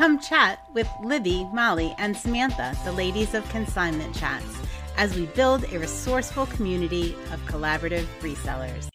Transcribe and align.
Come 0.00 0.18
chat 0.18 0.66
with 0.72 0.88
Libby, 1.04 1.46
Molly, 1.52 1.94
and 1.98 2.16
Samantha, 2.16 2.74
the 2.86 2.92
ladies 2.92 3.34
of 3.34 3.46
Consignment 3.50 4.16
Chats, 4.16 4.56
as 4.96 5.14
we 5.14 5.26
build 5.26 5.70
a 5.70 5.78
resourceful 5.78 6.46
community 6.46 7.14
of 7.34 7.40
collaborative 7.44 8.06
resellers. 8.22 8.88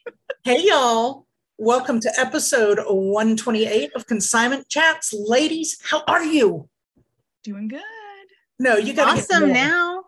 Hey, 0.44 0.64
y'all. 0.66 1.28
Welcome 1.60 2.00
to 2.00 2.12
episode 2.20 2.80
128 2.80 3.92
of 3.96 4.08
Consignment 4.08 4.68
Chats. 4.68 5.14
Ladies, 5.14 5.78
how 5.84 6.02
are 6.08 6.24
you? 6.24 6.68
Doing 7.44 7.68
good. 7.68 7.82
No, 8.58 8.78
you 8.78 8.96
got 8.96 9.16
awesome 9.16 9.54
now. 9.54 10.06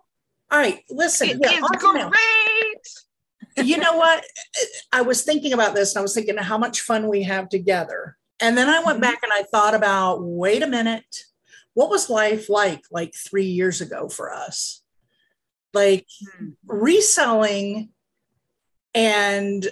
All 0.49 0.57
right, 0.57 0.79
listen. 0.89 1.29
It 1.29 1.37
yeah, 1.39 1.51
is 1.51 1.61
awesome 1.61 1.95
now. 1.95 2.09
great. 2.09 3.67
you 3.67 3.77
know 3.77 3.97
what? 3.97 4.23
I 4.91 5.03
was 5.03 5.21
thinking 5.21 5.53
about 5.53 5.75
this 5.75 5.93
and 5.93 5.99
I 5.99 6.01
was 6.01 6.15
thinking 6.15 6.37
how 6.37 6.57
much 6.57 6.81
fun 6.81 7.07
we 7.07 7.21
have 7.21 7.49
together. 7.49 8.17
And 8.39 8.57
then 8.57 8.69
I 8.69 8.83
went 8.83 8.99
Mhm. 8.99 9.01
back 9.01 9.23
and 9.23 9.33
I 9.33 9.43
thought 9.43 9.73
about 9.73 10.23
wait 10.23 10.61
a 10.61 10.67
minute, 10.67 11.25
what 11.73 11.89
was 11.89 12.09
life 12.09 12.49
like 12.49 12.83
like 12.91 13.13
three 13.15 13.45
years 13.45 13.81
ago 13.81 14.09
for 14.09 14.33
us? 14.33 14.81
Like 15.73 16.07
reselling 16.65 17.89
and 18.93 19.67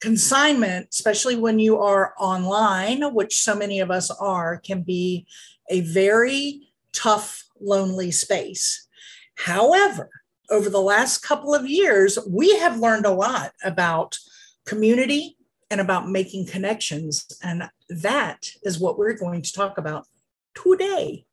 consignment, 0.00 0.88
especially 0.92 1.36
when 1.36 1.58
you 1.58 1.78
are 1.78 2.14
online, 2.18 3.14
which 3.14 3.36
so 3.36 3.54
many 3.54 3.80
of 3.80 3.90
us 3.90 4.10
are, 4.10 4.56
can 4.58 4.82
be 4.82 5.26
a 5.68 5.80
very 5.80 6.72
tough, 6.92 7.44
lonely 7.60 8.10
space. 8.10 8.86
However, 9.34 10.10
over 10.50 10.70
the 10.70 10.80
last 10.80 11.18
couple 11.18 11.54
of 11.54 11.68
years, 11.68 12.18
we 12.26 12.56
have 12.58 12.78
learned 12.78 13.06
a 13.06 13.12
lot 13.12 13.52
about 13.62 14.18
community 14.64 15.36
and 15.70 15.80
about 15.80 16.08
making 16.08 16.46
connections. 16.46 17.26
And 17.42 17.70
that 17.88 18.50
is 18.62 18.80
what 18.80 18.98
we're 18.98 19.14
going 19.14 19.42
to 19.42 19.52
talk 19.52 19.78
about 19.78 20.06
today. 20.54 21.24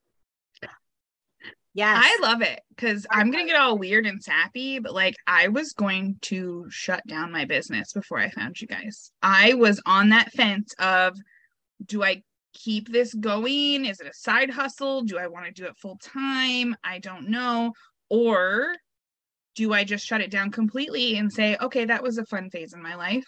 Yeah. 1.74 2.02
I 2.04 2.18
love 2.24 2.42
it 2.42 2.62
because 2.70 3.06
I'm 3.12 3.30
gonna 3.30 3.46
get 3.46 3.56
all 3.56 3.78
weird 3.78 4.08
and 4.08 4.24
sappy, 4.24 4.80
but 4.80 4.96
like 4.96 5.14
I 5.28 5.50
was 5.50 5.74
going 5.74 6.18
to 6.24 6.66
shut 6.70 7.06
down 7.06 7.32
my 7.32 7.46
business 7.46 7.94
before 7.94 8.18
I 8.18 8.32
found 8.32 8.60
you 8.60 8.68
guys. 8.68 9.12
I 9.22 9.54
was 9.54 9.80
on 9.86 10.10
that 10.10 10.32
fence 10.32 10.74
of 10.80 11.16
do 11.86 12.04
I 12.04 12.24
keep 12.54 12.92
this 12.92 13.14
going? 13.14 13.86
Is 13.86 14.00
it 14.00 14.08
a 14.08 14.14
side 14.14 14.50
hustle? 14.50 15.04
Do 15.04 15.20
I 15.20 15.28
want 15.28 15.46
to 15.46 15.52
do 15.52 15.66
it 15.66 15.78
full 15.78 16.00
time? 16.02 16.76
I 16.84 16.98
don't 16.98 17.30
know. 17.30 17.74
Or 18.10 18.74
do 19.56 19.74
I 19.74 19.84
just 19.84 20.06
shut 20.06 20.22
it 20.22 20.32
down 20.32 20.50
completely 20.50 21.18
and 21.18 21.32
say, 21.32 21.58
okay, 21.62 21.86
that 21.86 22.02
was 22.02 22.18
a 22.18 22.26
fun 22.26 22.50
phase 22.50 22.74
in 22.74 22.82
my 22.82 22.96
life? 22.96 23.26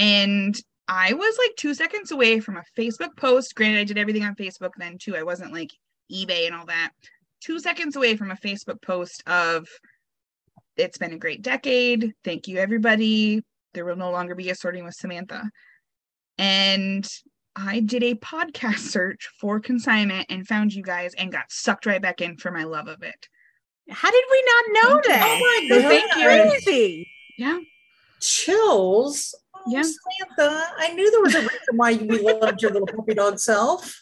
And 0.00 0.58
I 0.88 1.12
was 1.12 1.38
like 1.38 1.54
two 1.56 1.74
seconds 1.74 2.10
away 2.10 2.40
from 2.40 2.56
a 2.56 2.64
Facebook 2.76 3.16
post. 3.16 3.54
Granted, 3.54 3.80
I 3.80 3.84
did 3.84 3.98
everything 3.98 4.24
on 4.24 4.34
Facebook 4.34 4.70
then 4.78 4.96
too. 4.98 5.14
I 5.14 5.22
wasn't 5.22 5.52
like 5.52 5.70
eBay 6.10 6.46
and 6.46 6.54
all 6.54 6.64
that. 6.66 6.90
Two 7.40 7.60
seconds 7.60 7.96
away 7.96 8.16
from 8.16 8.30
a 8.30 8.36
Facebook 8.36 8.82
post 8.82 9.22
of 9.28 9.68
it's 10.76 10.96
been 10.96 11.12
a 11.12 11.18
great 11.18 11.42
decade. 11.42 12.14
Thank 12.24 12.48
you, 12.48 12.56
everybody. 12.56 13.42
There 13.74 13.84
will 13.84 13.96
no 13.96 14.10
longer 14.10 14.34
be 14.34 14.48
a 14.48 14.54
sorting 14.54 14.84
with 14.84 14.94
Samantha. 14.94 15.50
And 16.38 17.06
I 17.54 17.80
did 17.80 18.02
a 18.02 18.14
podcast 18.14 18.78
search 18.90 19.28
for 19.38 19.60
consignment 19.60 20.26
and 20.30 20.48
found 20.48 20.72
you 20.72 20.82
guys 20.82 21.12
and 21.14 21.30
got 21.30 21.52
sucked 21.52 21.84
right 21.84 22.00
back 22.00 22.22
in 22.22 22.38
for 22.38 22.50
my 22.50 22.64
love 22.64 22.88
of 22.88 23.02
it. 23.02 23.28
How 23.90 24.10
did 24.10 24.24
we 24.30 24.44
not 24.46 24.64
know 24.82 25.00
Thank 25.02 25.04
you. 25.04 25.12
that? 25.12 25.26
Oh 25.26 25.38
my 25.38 25.68
god, 25.68 25.88
Thank 25.88 26.16
you. 26.16 26.24
Crazy. 26.24 27.10
Yeah. 27.36 27.58
Chills. 28.20 29.34
Yeah. 29.70 29.82
Samantha, 29.82 30.66
I 30.78 30.92
knew 30.94 31.10
there 31.10 31.20
was 31.22 31.34
a 31.34 31.40
reason 31.40 31.76
why 31.76 31.94
we 31.94 32.20
loved 32.20 32.62
your 32.62 32.70
little 32.72 32.86
puppy 32.86 33.14
dog 33.14 33.38
self. 33.38 33.98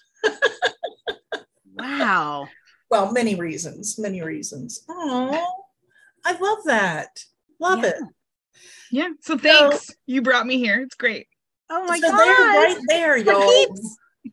Wow. 1.74 2.48
Well, 2.90 3.12
many 3.12 3.34
reasons, 3.34 3.98
many 3.98 4.22
reasons. 4.22 4.84
Oh, 4.88 5.46
I 6.24 6.32
love 6.38 6.58
that. 6.66 7.20
Love 7.60 7.80
Yeah. 7.80 7.88
it. 7.90 7.96
Yeah. 8.90 9.08
So 9.20 9.36
thanks. 9.36 9.90
you 10.06 10.22
brought 10.22 10.46
me 10.46 10.58
here. 10.58 10.80
It's 10.80 10.94
great. 10.94 11.26
Oh 11.70 11.84
my 11.84 11.98
so 12.00 12.10
god. 12.10 12.18
there, 12.18 12.36
right 12.46 12.78
there, 12.88 13.16
y'all. 13.18 13.74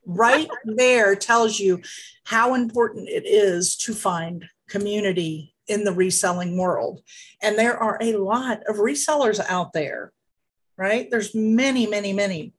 right 0.06 0.48
there 0.66 1.16
tells 1.16 1.59
you 1.59 1.82
how 2.24 2.54
important 2.56 3.09
it 3.09 3.26
is 3.26 3.76
to 3.78 3.94
find 3.94 4.46
community 4.70 5.54
in 5.68 5.84
the 5.84 5.92
reselling 5.92 6.58
world. 6.58 7.02
And 7.42 7.58
there 7.58 7.78
are 7.78 7.98
a 8.02 8.14
lot 8.16 8.62
of 8.68 8.78
resellers 8.78 9.44
out 9.50 9.74
there, 9.74 10.14
right? 10.78 11.09
There's 11.09 11.34
many, 11.34 11.88
many, 11.88 12.13
many 12.13 12.53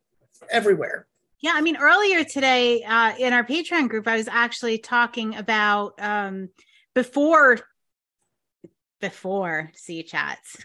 everywhere. 0.50 1.06
Yeah, 1.41 1.53
I 1.54 1.60
mean, 1.60 1.77
earlier 1.77 2.25
today 2.25 2.82
uh, 2.82 3.15
in 3.19 3.32
our 3.32 3.44
Patreon 3.44 3.88
group, 3.88 4.09
I 4.09 4.16
was 4.16 4.28
actually 4.28 4.78
talking 4.78 5.37
about 5.37 5.94
um, 5.99 6.49
before 6.94 7.59
before 9.00 9.71
C 9.76 10.03
chats. 10.03 10.56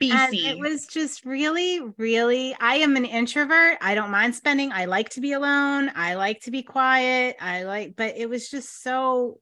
BC. 0.00 0.10
And 0.12 0.34
it 0.34 0.58
was 0.58 0.86
just 0.86 1.24
really, 1.24 1.80
really. 1.96 2.56
I 2.60 2.76
am 2.76 2.96
an 2.96 3.04
introvert. 3.04 3.78
I 3.80 3.94
don't 3.94 4.10
mind 4.10 4.34
spending. 4.34 4.72
I 4.72 4.86
like 4.86 5.10
to 5.10 5.20
be 5.20 5.32
alone. 5.32 5.90
I 5.94 6.14
like 6.14 6.40
to 6.42 6.50
be 6.50 6.62
quiet. 6.62 7.36
I 7.40 7.62
like, 7.62 7.94
but 7.96 8.16
it 8.16 8.28
was 8.28 8.50
just 8.50 8.82
so 8.82 9.38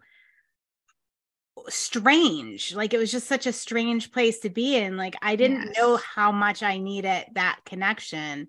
strange. 1.68 2.74
Like 2.74 2.94
it 2.94 2.98
was 2.98 3.10
just 3.10 3.26
such 3.26 3.46
a 3.46 3.52
strange 3.52 4.12
place 4.12 4.40
to 4.40 4.50
be 4.50 4.76
in. 4.76 4.96
Like 4.96 5.16
I 5.22 5.36
didn't 5.36 5.64
Yes. 5.64 5.76
know 5.76 5.96
how 5.96 6.32
much 6.32 6.62
I 6.62 6.78
needed 6.78 7.26
that 7.34 7.60
connection. 7.64 8.48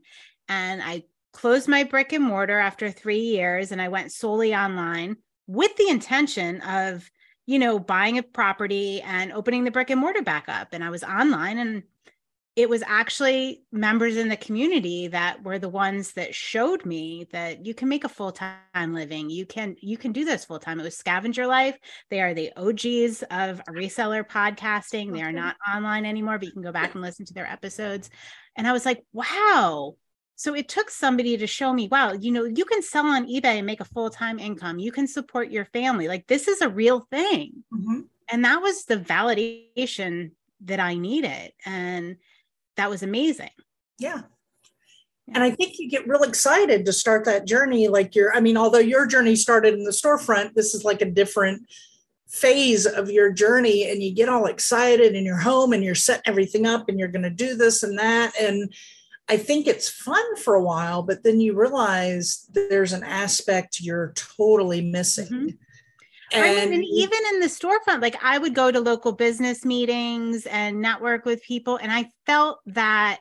And 0.50 0.82
I 0.84 1.04
closed 1.34 1.68
my 1.68 1.84
brick 1.84 2.14
and 2.14 2.24
mortar 2.24 2.60
after 2.60 2.92
three 2.92 3.20
years 3.20 3.72
and 3.72 3.82
I 3.82 3.90
went 3.90 4.12
solely 4.12 4.56
online 4.56 5.18
with 5.48 5.76
the 5.78 5.90
intention 5.90 6.62
of, 6.62 7.10
you 7.46 7.60
know, 7.60 7.80
buying 7.80 8.18
a 8.18 8.24
property 8.24 9.02
and 9.02 9.32
opening 9.32 9.64
the 9.64 9.72
brick 9.72 9.90
and 9.90 10.00
mortar 10.02 10.22
back 10.22 10.46
up. 10.50 10.70
And 10.74 10.84
I 10.84 10.90
was 10.90 11.04
online 11.04 11.58
and 11.58 11.84
it 12.58 12.68
was 12.68 12.84
actually 12.88 13.62
members 13.72 14.18
in 14.18 14.30
the 14.30 14.36
community 14.36 15.08
that 15.10 15.44
were 15.44 15.60
the 15.60 15.70
ones 15.70 16.14
that 16.14 16.34
showed 16.34 16.84
me 16.88 17.28
that 17.32 17.64
you 17.64 17.76
can 17.76 17.88
make 17.88 18.04
a 18.04 18.10
full-time 18.10 18.96
living. 18.96 19.30
You 19.30 19.46
can 19.46 19.76
you 19.80 19.96
can 19.96 20.12
do 20.12 20.26
this 20.26 20.44
full-time. 20.44 20.80
It 20.80 20.84
was 20.84 20.98
scavenger 20.98 21.46
life. 21.46 21.78
They 22.10 22.20
are 22.20 22.34
the 22.34 22.52
og's 22.58 23.22
of 23.30 23.62
reseller 23.70 24.28
podcasting. 24.28 25.14
They 25.14 25.22
are 25.22 25.32
not 25.32 25.56
online 25.72 26.04
anymore 26.08 26.40
but 26.40 26.48
you 26.48 26.52
can 26.52 26.64
go 26.64 26.72
back 26.72 26.96
and 26.96 27.04
listen 27.04 27.28
to 27.28 27.34
their 27.36 27.46
episodes. 27.46 28.10
And 28.56 28.68
i 28.68 28.74
was 28.74 28.86
like 28.86 29.04
wow. 29.14 29.96
So 30.36 30.56
it 30.56 30.68
took 30.68 30.90
somebody 30.90 31.38
to 31.38 31.46
show 31.46 31.72
me 31.72 31.88
wow 31.92 32.14
you 32.14 32.32
know 32.32 32.46
you 32.46 32.66
can 32.66 32.82
sell 32.82 33.06
on 33.06 33.28
ebay 33.28 33.58
and 33.58 33.68
make 33.68 33.82
a 33.82 33.86
full-time 33.86 34.40
income. 34.40 34.80
You 34.80 34.92
can 34.92 35.08
support 35.08 35.52
your 35.52 35.66
family. 35.66 36.08
Like 36.08 36.26
this 36.26 36.48
is 36.48 36.62
a 36.62 36.70
real 36.70 37.02
thing. 37.12 37.64
Mhm. 37.72 38.06
and 38.32 38.44
that 38.46 38.64
was 38.64 38.86
the 38.86 38.98
validation 38.98 40.32
that 40.62 40.80
i 40.80 40.96
needed. 40.96 41.52
And 41.66 42.18
that 42.78 42.90
was 42.90 43.04
amazing 43.04 43.52
Yeah. 44.00 44.22
And 45.34 45.44
I 45.44 45.52
think 45.52 45.78
you 45.78 45.90
get 45.90 46.08
real 46.08 46.24
excited 46.24 46.86
to 46.86 46.94
start 46.94 47.26
that 47.26 47.46
journey. 47.46 47.88
Like 47.90 48.16
you're, 48.16 48.34
I 48.34 48.40
mean, 48.40 48.58
although 48.58 48.80
your 48.80 49.06
journey 49.06 49.36
started 49.36 49.74
in 49.74 49.84
the 49.84 49.92
storefront, 49.92 50.54
this 50.54 50.74
is 50.74 50.86
like 50.86 51.02
a 51.02 51.12
different 51.12 51.64
phase 52.30 52.86
of 52.86 53.12
your 53.12 53.32
journey. 53.32 53.90
And 53.90 54.02
you 54.02 54.14
get 54.14 54.30
all 54.30 54.46
excited 54.46 55.16
and 55.16 55.26
you're 55.26 55.38
home 55.38 55.74
and 55.74 55.84
you're 55.84 55.96
setting 55.96 56.24
everything 56.28 56.66
up 56.66 56.88
and 56.88 56.98
you're 56.98 57.10
going 57.10 57.24
to 57.24 57.30
do 57.30 57.56
this 57.56 57.84
and 57.84 58.00
that. 58.00 58.40
And 58.40 58.74
I 59.28 59.36
think 59.36 59.68
it's 59.68 59.90
fun 59.90 60.38
for 60.38 60.56
a 60.56 60.64
while, 60.64 61.04
but 61.04 61.24
then 61.24 61.42
you 61.42 61.54
realize 61.54 62.50
there's 62.54 62.94
an 62.94 63.04
aspect 63.04 63.82
you're 63.82 64.14
totally 64.16 64.82
missing. 64.82 65.26
Mm-hmm. 65.26 65.50
Mhm. 66.34 66.40
I 66.40 66.52
mean, 66.54 66.74
and 66.74 66.84
even 66.84 67.20
in 67.34 67.40
the 67.40 67.48
storefront, 67.48 68.02
like 68.02 68.22
I 68.24 68.38
would 68.38 68.54
go 68.54 68.72
to 68.72 68.80
local 68.80 69.14
business 69.14 69.64
meetings 69.66 70.46
and 70.46 70.82
network 70.82 71.26
with 71.26 71.42
people. 71.42 71.78
And 71.78 71.92
I 71.92 72.10
felt 72.26 72.60
that, 72.68 73.20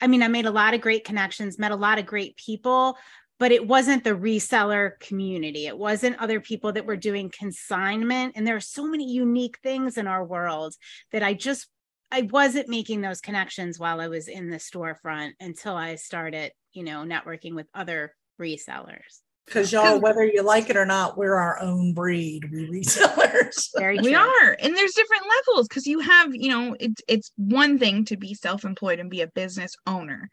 I 0.00 0.06
mean, 0.06 0.22
I 0.22 0.28
made 0.28 0.46
a 0.46 0.50
lot 0.50 0.74
of 0.74 0.80
great 0.80 1.04
connections, 1.04 1.58
met 1.58 1.70
a 1.72 1.76
lot 1.76 1.98
of 1.98 2.06
great 2.06 2.36
people, 2.36 2.96
but 3.38 3.52
it 3.52 3.66
wasn't 3.66 4.04
the 4.04 4.10
reseller 4.10 4.98
community. 5.00 5.66
It 5.66 5.76
wasn't 5.78 6.18
other 6.18 6.40
people 6.40 6.72
that 6.72 6.86
were 6.86 6.96
doing 6.96 7.30
consignment. 7.30 8.32
And 8.36 8.46
there 8.46 8.56
are 8.56 8.60
so 8.60 8.86
many 8.86 9.10
unique 9.10 9.58
things 9.62 9.98
in 9.98 10.06
our 10.06 10.24
world 10.24 10.74
that 11.12 11.22
I 11.22 11.34
just, 11.34 11.68
I 12.10 12.22
wasn't 12.22 12.68
making 12.68 13.02
those 13.02 13.20
connections 13.20 13.78
while 13.78 14.00
I 14.00 14.08
was 14.08 14.28
in 14.28 14.48
the 14.48 14.56
storefront 14.56 15.32
until 15.40 15.74
I 15.76 15.96
started, 15.96 16.52
you 16.72 16.84
know, 16.84 17.04
networking 17.04 17.54
with 17.54 17.66
other 17.74 18.14
resellers. 18.40 19.20
Because 19.46 19.72
y'all, 19.72 20.00
whether 20.00 20.24
you 20.24 20.42
like 20.42 20.68
it 20.70 20.76
or 20.76 20.86
not, 20.86 21.16
we're 21.16 21.34
our 21.34 21.60
own 21.60 21.94
breed. 21.94 22.50
We 22.52 22.66
resellers. 22.68 23.68
We 24.02 24.14
are 24.14 24.56
and 24.58 24.76
there's 24.76 24.92
different 24.92 25.22
levels 25.22 25.68
because 25.68 25.86
you 25.86 26.00
have 26.00 26.34
you 26.34 26.48
know 26.48 26.76
it's 26.80 27.00
it's 27.08 27.32
one 27.36 27.78
thing 27.78 28.04
to 28.06 28.16
be 28.16 28.34
self-employed 28.34 28.98
and 28.98 29.10
be 29.10 29.20
a 29.20 29.28
business 29.28 29.74
owner 29.86 30.30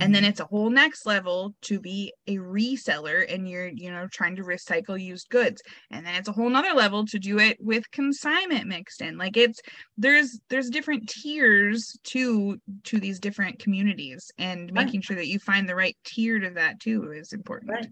and 0.00 0.14
then 0.14 0.22
mm-hmm. 0.22 0.30
it's 0.30 0.40
a 0.40 0.46
whole 0.46 0.70
next 0.70 1.04
level 1.04 1.54
to 1.62 1.78
be 1.78 2.12
a 2.26 2.36
reseller 2.36 3.30
and 3.32 3.48
you're 3.48 3.68
you 3.68 3.90
know 3.90 4.06
trying 4.10 4.36
to 4.36 4.42
recycle 4.42 5.00
used 5.00 5.28
goods 5.28 5.62
and 5.90 6.06
then 6.06 6.14
it's 6.14 6.28
a 6.28 6.32
whole 6.32 6.48
nother 6.48 6.72
level 6.72 7.04
to 7.06 7.18
do 7.18 7.38
it 7.38 7.58
with 7.60 7.90
consignment 7.90 8.66
mixed 8.66 9.02
in 9.02 9.18
like 9.18 9.36
it's 9.36 9.60
there's 9.98 10.40
there's 10.48 10.70
different 10.70 11.08
tiers 11.08 11.96
to 12.04 12.58
to 12.84 12.98
these 12.98 13.20
different 13.20 13.58
communities 13.58 14.30
and 14.38 14.70
Right. 14.72 14.86
making 14.86 15.02
sure 15.02 15.16
that 15.16 15.28
you 15.28 15.38
find 15.38 15.68
the 15.68 15.74
right 15.74 15.96
tier 16.04 16.38
to 16.38 16.50
that 16.50 16.80
too 16.80 17.12
is 17.12 17.32
important 17.32 17.72
Right. 17.72 17.88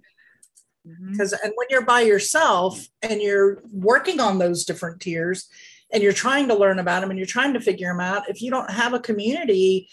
Mhm. 0.87 1.13
because 1.13 1.33
and 1.33 1.53
when 1.57 1.67
you're 1.71 1.85
by 1.85 2.01
yourself 2.01 2.87
and 3.03 3.21
you're 3.21 3.63
working 3.73 4.21
on 4.21 4.39
those 4.39 4.65
different 4.65 5.01
tiers 5.01 5.49
and 5.93 6.03
you're 6.03 6.13
trying 6.13 6.49
to 6.49 6.55
learn 6.55 6.79
about 6.79 7.01
them 7.01 7.11
and 7.11 7.19
you're 7.19 7.27
trying 7.27 7.53
to 7.53 7.61
figure 7.61 7.89
them 7.89 8.01
out 8.01 8.29
if 8.31 8.41
you 8.41 8.51
don't 8.51 8.71
have 8.71 8.95
a 8.95 9.01
community 9.01 9.89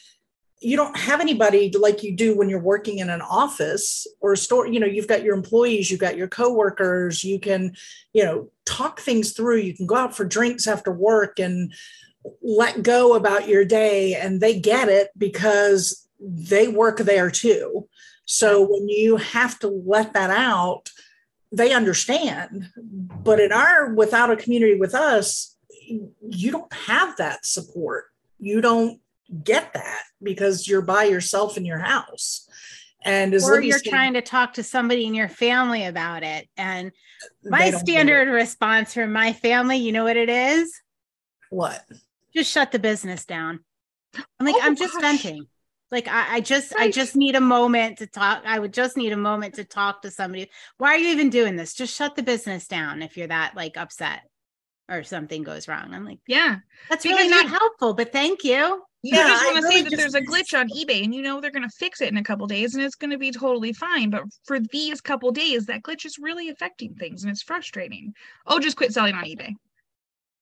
you 0.59 0.75
don't 0.75 0.97
have 0.97 1.21
anybody 1.21 1.71
like 1.77 2.01
you 2.03 2.15
do 2.15 2.35
when 2.35 2.49
you're 2.49 2.59
working 2.59 2.97
in 2.99 3.09
an 3.09 3.21
office 3.21 4.07
or 4.21 4.33
a 4.33 4.37
store 4.37 4.65
you 4.65 4.79
know 4.79 4.87
you've 4.87 5.07
got 5.07 5.23
your 5.23 5.35
employees 5.35 5.91
you've 5.91 5.99
got 5.99 6.17
your 6.17 6.27
coworkers 6.27 7.23
you 7.23 7.39
can 7.39 7.75
you 8.13 8.23
know 8.23 8.49
talk 8.65 8.99
things 8.99 9.33
through 9.33 9.57
you 9.57 9.75
can 9.75 9.85
go 9.85 9.95
out 9.95 10.15
for 10.15 10.25
drinks 10.25 10.67
after 10.67 10.91
work 10.91 11.37
and 11.37 11.73
let 12.41 12.81
go 12.81 13.13
about 13.13 13.47
your 13.47 13.63
day 13.65 14.15
and 14.15 14.41
they 14.41 14.59
get 14.59 14.89
it 14.89 15.09
because 15.17 16.07
they 16.19 16.67
work 16.67 16.97
there 16.99 17.29
too 17.29 17.87
so 18.27 18.61
when 18.61 18.87
you 18.87 19.17
have 19.17 19.57
to 19.57 19.67
let 19.67 20.13
that 20.13 20.29
out 20.29 20.89
they 21.51 21.73
understand 21.73 22.69
but 23.23 23.39
in 23.39 23.51
our 23.51 23.93
without 23.93 24.29
a 24.29 24.35
community 24.35 24.75
with 24.75 24.93
us 24.93 25.55
you 25.87 26.51
don't 26.51 26.71
have 26.73 27.15
that 27.17 27.45
support 27.45 28.05
you 28.39 28.61
don't 28.61 28.99
get 29.43 29.73
that 29.73 30.03
because 30.21 30.67
you're 30.67 30.81
by 30.81 31.05
yourself 31.05 31.57
in 31.57 31.65
your 31.65 31.79
house 31.79 32.47
and 33.03 33.33
as 33.33 33.43
or 33.43 33.61
you're 33.61 33.79
trying 33.79 34.15
to 34.15 34.21
talk 34.21 34.55
to 34.55 34.63
somebody 34.63 35.05
in 35.05 35.13
your 35.13 35.29
family 35.29 35.85
about 35.85 36.23
it. 36.23 36.49
And 36.57 36.91
my 37.43 37.59
don't 37.59 37.71
get 37.71 37.75
it. 37.75 37.79
standard 37.79 38.27
response 38.27 38.93
from 38.93 39.13
my 39.13 39.31
family, 39.31 39.77
you 39.77 39.93
know 39.93 40.03
what 40.03 40.17
it 40.17 40.29
is? 40.29 40.73
what 41.49 41.85
Just 42.35 42.51
shut 42.51 42.73
the 42.73 42.79
business 42.79 43.25
down. 43.25 43.61
I'm 44.39 44.45
like, 44.45 44.55
Oh, 44.55 44.61
I'm 44.63 44.75
just 44.75 44.93
gosh. 44.93 45.01
venting. 45.01 45.47
Like 45.91 46.07
I, 46.07 46.35
I 46.35 46.41
just 46.41 46.75
I 46.75 46.91
just 46.91 47.15
need 47.15 47.35
a 47.35 47.41
moment 47.41 47.99
to 47.99 48.07
talk. 48.07 48.43
I 48.45 48.59
would 48.59 48.73
just 48.73 48.97
need 48.97 49.13
a 49.13 49.17
moment 49.17 49.55
to 49.55 49.63
talk 49.63 50.01
to 50.01 50.11
somebody. 50.11 50.49
Why 50.77 50.89
are 50.89 50.97
you 50.97 51.09
even 51.09 51.29
doing 51.29 51.55
this? 51.55 51.73
Just 51.73 51.95
shut 51.95 52.15
the 52.15 52.23
business 52.23 52.67
down 52.67 53.01
if 53.01 53.15
you're 53.15 53.27
that 53.27 53.55
like 53.55 53.77
upset 53.77 54.21
or 54.89 55.03
something 55.03 55.43
goes 55.43 55.67
wrong. 55.67 55.93
I'm 55.93 56.05
like, 56.05 56.19
Yeah. 56.27 56.57
that's 56.89 57.03
Because 57.03 57.17
really 57.17 57.29
not 57.29 57.45
you- 57.45 57.51
helpful, 57.51 57.93
but 57.93 58.11
thank 58.11 58.43
you. 58.43 58.83
You 59.03 59.13
just 59.15 59.45
want 59.45 59.57
to 59.57 59.61
really 59.63 59.75
say 59.77 59.81
that 59.83 59.89
just- 59.91 60.01
there's 60.01 60.15
a 60.15 60.21
glitch 60.21 60.57
on 60.59 60.69
eBay 60.69 61.03
and 61.03 61.13
you 61.15 61.21
know 61.21 61.39
they're 61.39 61.51
going 61.51 61.67
to 61.69 61.75
fix 61.77 62.01
it 62.01 62.09
in 62.09 62.17
a 62.17 62.23
couple 62.23 62.47
days 62.47 62.73
and 62.75 62.83
it's 62.83 62.95
going 62.95 63.11
to 63.11 63.17
be 63.17 63.31
totally 63.31 63.71
fine. 63.73 64.09
But 64.09 64.23
for 64.45 64.59
these 64.71 64.99
couple 65.01 65.31
days, 65.31 65.65
that 65.67 65.83
glitch 65.83 66.05
is 66.05 66.17
really 66.19 66.49
affecting 66.49 66.95
things 66.95 67.23
and 67.23 67.31
it's 67.31 67.43
frustrating. 67.43 68.13
Oh, 68.45 68.59
just 68.59 68.75
quit 68.77 68.91
selling 68.93 69.15
on 69.15 69.23
eBay. 69.25 69.53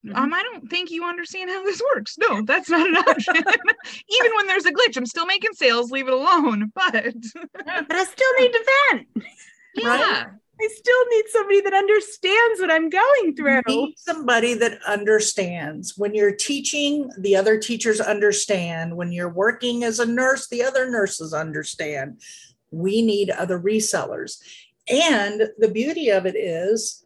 Mhm. 0.06 0.16
Um, 0.16 0.34
I 0.34 0.44
don't 0.44 0.70
think 0.70 0.92
you 0.92 1.04
understand 1.06 1.50
how 1.50 1.64
this 1.64 1.82
works. 1.96 2.18
No, 2.18 2.42
that's 2.44 2.70
not 2.70 2.88
an 2.88 2.96
option. 3.08 3.36
Even 3.38 4.36
when 4.36 4.48
there's 4.48 4.66
a 4.66 4.72
glitch, 4.72 4.98
I'm 4.98 5.06
still 5.06 5.26
making 5.26 5.54
sales. 5.54 5.92
Leave 5.92 6.08
it 6.08 6.14
alone. 6.14 6.72
But 6.76 6.94
But 7.66 7.96
I 7.96 8.04
still 8.04 8.34
need 8.40 8.52
to 8.52 8.66
vent. 8.92 9.08
yeah, 9.76 10.26
I 10.62 10.68
still 10.74 11.06
need 11.10 11.26
somebody 11.30 11.62
that 11.62 11.74
understands 11.74 12.60
what 12.62 12.72
I'm 12.72 12.90
going 12.90 13.36
through. 13.36 13.62
Need 13.68 13.96
somebody 13.98 14.54
that 14.56 14.80
understands 14.88 15.98
when 15.98 16.14
you're 16.14 16.36
teaching 16.36 17.10
the 17.18 17.36
other 17.36 17.58
teachers 17.58 18.00
understand 18.00 18.96
when 18.96 19.12
you're 19.12 19.34
working 19.34 19.84
as 19.84 20.00
a 20.00 20.06
nurse 20.06 20.48
the 20.48 20.64
other 20.64 20.90
nurses 20.90 21.34
understand 21.34 22.22
we 22.72 23.02
need 23.02 23.30
other 23.32 23.60
resellers 23.60 24.38
and 24.88 25.50
the 25.58 25.68
beauty 25.70 26.10
of 26.10 26.26
it 26.26 26.36
is 26.36 27.05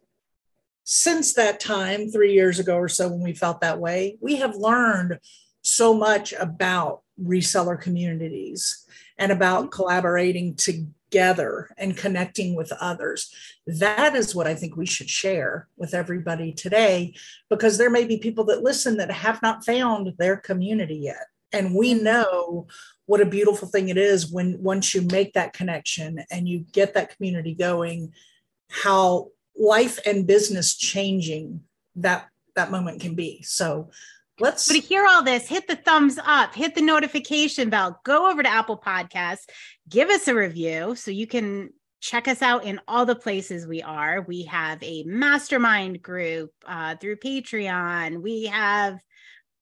since 0.92 1.34
that 1.34 1.60
time 1.60 2.10
3 2.10 2.32
years 2.32 2.58
ago 2.58 2.74
or 2.76 2.88
so 2.88 3.08
when 3.08 3.22
we 3.22 3.32
felt 3.32 3.60
that 3.60 3.78
way 3.78 4.18
we 4.20 4.36
have 4.36 4.56
learned 4.56 5.20
so 5.62 5.94
much 5.94 6.32
about 6.32 7.02
reseller 7.22 7.80
communities 7.80 8.86
and 9.16 9.30
about 9.30 9.60
mm-hmm. 9.60 9.70
collaborating 9.70 10.56
together 10.56 11.68
and 11.76 11.96
connecting 11.96 12.56
with 12.56 12.72
others. 12.80 13.32
That 13.66 14.16
is 14.16 14.34
what 14.34 14.46
I 14.46 14.54
think 14.54 14.76
we 14.76 14.86
should 14.86 15.10
share 15.10 15.68
with 15.76 15.92
everybody 15.92 16.52
today, 16.52 17.14
because 17.50 17.76
there 17.76 17.90
may 17.90 18.04
be 18.04 18.16
people 18.16 18.44
that 18.46 18.62
listen 18.62 18.96
that 18.96 19.10
have 19.10 19.42
not 19.42 19.64
found 19.64 20.14
their 20.18 20.36
community 20.36 20.96
yet. 20.96 21.26
And 21.52 21.74
we 21.74 21.94
mm-hmm. 21.94 22.04
know 22.04 22.66
what 23.06 23.20
a 23.20 23.26
beautiful 23.26 23.68
thing 23.68 23.90
it 23.90 23.98
is 23.98 24.32
when 24.32 24.62
once 24.62 24.94
you 24.94 25.02
make 25.02 25.34
that 25.34 25.52
connection 25.52 26.24
and 26.30 26.48
you 26.48 26.64
get 26.72 26.94
that 26.94 27.14
community 27.14 27.54
going, 27.54 28.12
how 28.70 29.28
life 29.58 29.98
and 30.06 30.26
business 30.26 30.74
changing 30.76 31.60
that 31.96 32.28
that 32.56 32.70
moment 32.70 33.00
can 33.00 33.14
be. 33.14 33.42
So 33.42 33.90
let's 34.38 34.64
So 34.64 34.74
to 34.74 34.80
hear 34.80 35.06
all 35.06 35.22
this, 35.22 35.48
hit 35.48 35.68
the 35.68 35.76
thumbs 35.76 36.18
up, 36.24 36.54
hit 36.54 36.74
the 36.74 36.82
notification 36.82 37.70
bell, 37.70 38.00
go 38.04 38.30
over 38.30 38.42
to 38.42 38.48
Apple 38.48 38.78
Podcasts, 38.78 39.44
give 39.88 40.08
us 40.08 40.28
a 40.28 40.34
review 40.34 40.94
so 40.94 41.10
you 41.10 41.26
can 41.26 41.70
check 42.00 42.26
us 42.28 42.40
out 42.40 42.64
in 42.64 42.80
all 42.88 43.04
the 43.04 43.14
places 43.14 43.66
we 43.66 43.82
are. 43.82 44.22
We 44.22 44.44
have 44.44 44.82
a 44.82 45.02
mastermind 45.04 46.00
group 46.02 46.50
uh, 46.66 46.96
through 46.96 47.16
Patreon. 47.16 48.22
We 48.22 48.46
have 48.46 48.98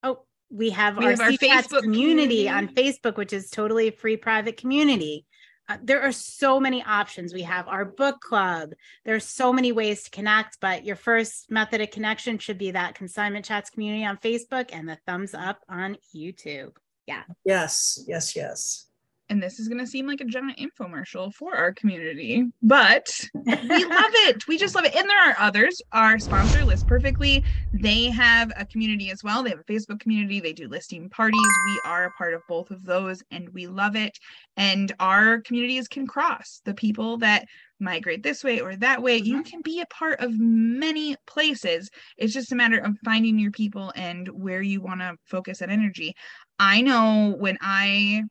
oh, 0.05 0.21
we 0.51 0.71
have 0.71 0.97
We 0.97 1.07
our 1.07 1.11
have 1.11 1.21
our 1.21 1.31
Facebook 1.33 1.83
community, 1.83 2.47
community. 2.47 2.49
on 2.49 2.69
Facebook, 2.69 3.17
which 3.17 3.33
is 3.33 3.51
totally 3.51 3.89
a 3.89 3.93
free 3.93 4.17
private 4.17 4.57
community. 4.57 5.27
Uh, 5.69 5.77
there 5.83 6.03
are 6.03 6.13
so 6.13 6.59
many 6.59 6.83
options. 6.83 7.35
We 7.35 7.43
have 7.43 7.69
our 7.69 7.85
book 7.85 8.21
club. 8.21 8.73
There's 9.05 9.25
so 9.25 9.53
many 9.53 9.73
ways 9.73 10.05
to 10.05 10.11
connect, 10.11 10.61
but 10.61 10.85
your 10.85 10.97
first 10.97 11.51
method 11.51 11.81
of 11.81 11.91
connection 11.91 12.39
should 12.39 12.59
be 12.59 12.71
that 12.71 12.95
consignment 12.95 13.45
chats 13.45 13.71
community 13.71 14.05
on 14.05 14.17
Facebook 14.17 14.71
and 14.73 14.89
the 14.89 14.99
thumbs 15.07 15.35
up 15.35 15.61
on 15.69 15.99
YouTube. 16.15 16.73
Yeah. 17.07 17.23
Yes, 17.45 18.03
yes, 18.07 18.35
yes. 18.35 18.88
And 19.31 19.43
this 19.43 19.59
is 19.59 19.69
going 19.69 19.79
to 19.79 19.87
seem 19.87 20.07
like 20.07 20.21
a 20.21 20.25
giant 20.25 20.59
infomercial 20.59 21.33
for 21.35 21.55
our 21.55 21.73
community, 21.73 22.45
but 22.63 23.09
we 23.45 23.53
love 23.55 24.13
it. 24.27 24.47
We 24.47 24.57
just 24.57 24.75
love 24.75 24.85
it. 24.85 24.95
And 24.95 25.09
there 25.09 25.31
are 25.31 25.37
others. 25.39 25.81
Our 25.93 26.19
sponsor 26.19 26.65
List 26.65 26.87
Perfectly, 26.87 27.45
they 27.73 28.07
have 28.07 28.53
a 28.57 28.65
community 28.65 29.11
as 29.11 29.23
well. 29.23 29.43
They 29.43 29.51
have 29.51 29.61
a 29.61 29.73
Facebook 29.73 30.01
community. 30.01 30.41
They 30.41 30.53
do 30.53 30.69
listing 30.69 31.11
parties. 31.11 31.41
We 31.67 31.81
are 31.85 32.05
a 32.05 32.11
part 32.13 32.35
of 32.35 32.43
both 32.49 32.71
of 32.71 32.85
those 32.85 33.23
and 33.31 33.49
we 33.51 33.67
love 33.67 33.97
it. 33.97 34.17
And 34.57 34.93
our 35.01 35.41
communities 35.41 35.89
can 35.89 36.07
cross 36.07 36.61
the 36.65 36.75
people 36.75 37.19
that 37.19 37.47
migrate 37.81 38.23
this 38.23 38.43
way 38.43 38.61
or 38.61 38.77
that 38.77 39.03
way. 39.03 39.17
You 39.17 39.35
mm-hmm. 39.35 39.43
can 39.43 39.61
be 39.63 39.81
a 39.81 39.87
part 39.87 40.21
of 40.21 40.33
many 40.39 41.17
places. 41.27 41.91
It's 42.17 42.33
just 42.33 42.53
a 42.53 42.57
matter 42.57 42.79
of 42.79 42.97
finding 43.05 43.39
your 43.39 43.53
people 43.53 43.93
and 43.95 44.29
where 44.29 44.63
you 44.63 44.81
want 44.81 45.01
to 45.01 45.17
focus 45.27 45.59
that 45.59 45.71
energy. 45.71 46.15
I 46.59 46.81
know 46.81 47.37
when 47.39 47.57
I 47.61 48.25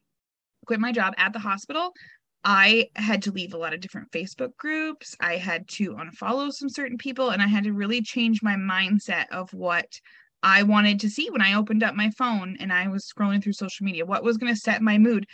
quit 0.67 0.79
my 0.79 0.91
job 0.91 1.13
at 1.17 1.33
the 1.33 1.39
hospital, 1.39 1.93
I 2.43 2.89
had 2.95 3.23
to 3.23 3.31
leave 3.31 3.53
a 3.53 3.57
lot 3.57 3.73
of 3.73 3.81
different 3.81 4.11
Facebook 4.11 4.55
groups. 4.57 5.15
I 5.19 5.37
had 5.37 5.67
to 5.69 5.95
unfollow 5.95 6.51
some 6.51 6.69
certain 6.69 6.97
people, 6.97 7.31
and 7.31 7.41
I 7.41 7.47
had 7.47 7.63
to 7.63 7.73
really 7.73 8.01
change 8.01 8.43
my 8.43 8.55
mindset 8.55 9.25
of 9.31 9.51
what 9.53 9.87
I 10.43 10.63
wanted 10.63 10.99
to 10.99 11.09
see 11.09 11.29
when 11.29 11.41
I 11.41 11.55
opened 11.55 11.83
up 11.83 11.95
my 11.95 12.11
phone 12.11 12.55
and 12.59 12.71
I 12.71 12.87
was 12.87 13.11
scrolling 13.11 13.43
through 13.43 13.53
social 13.53 13.85
media. 13.85 14.05
What 14.05 14.23
was 14.23 14.37
going 14.37 14.53
to 14.53 14.59
set 14.59 14.81
my 14.81 14.97
mood? 14.97 15.25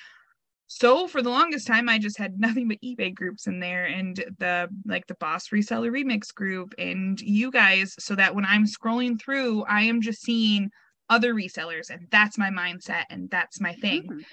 So 0.67 1.07
for 1.07 1.21
the 1.21 1.29
longest 1.29 1.67
time, 1.67 1.89
I 1.89 1.99
just 1.99 2.17
had 2.17 2.39
nothing 2.39 2.67
but 2.67 2.79
eBay 2.83 3.13
groups 3.13 3.45
in 3.47 3.59
there 3.59 3.85
and 3.85 4.15
the 4.39 4.69
like 4.85 5.05
the 5.07 5.15
Boss 5.15 5.49
Reseller 5.49 5.91
Remix 5.91 6.33
group 6.33 6.73
and 6.77 7.19
you 7.19 7.51
guys, 7.51 7.93
so 7.99 8.15
that 8.15 8.33
when 8.33 8.45
I'm 8.45 8.65
scrolling 8.65 9.19
through, 9.21 9.65
I 9.65 9.81
am 9.81 10.01
just 10.01 10.21
seeing 10.21 10.69
other 11.09 11.33
resellers, 11.33 11.89
and 11.89 12.07
that's 12.09 12.37
my 12.37 12.49
mindset 12.49 13.03
and 13.09 13.29
that's 13.29 13.59
my 13.59 13.73
thing 13.73 14.03
Mhm. 14.09 14.23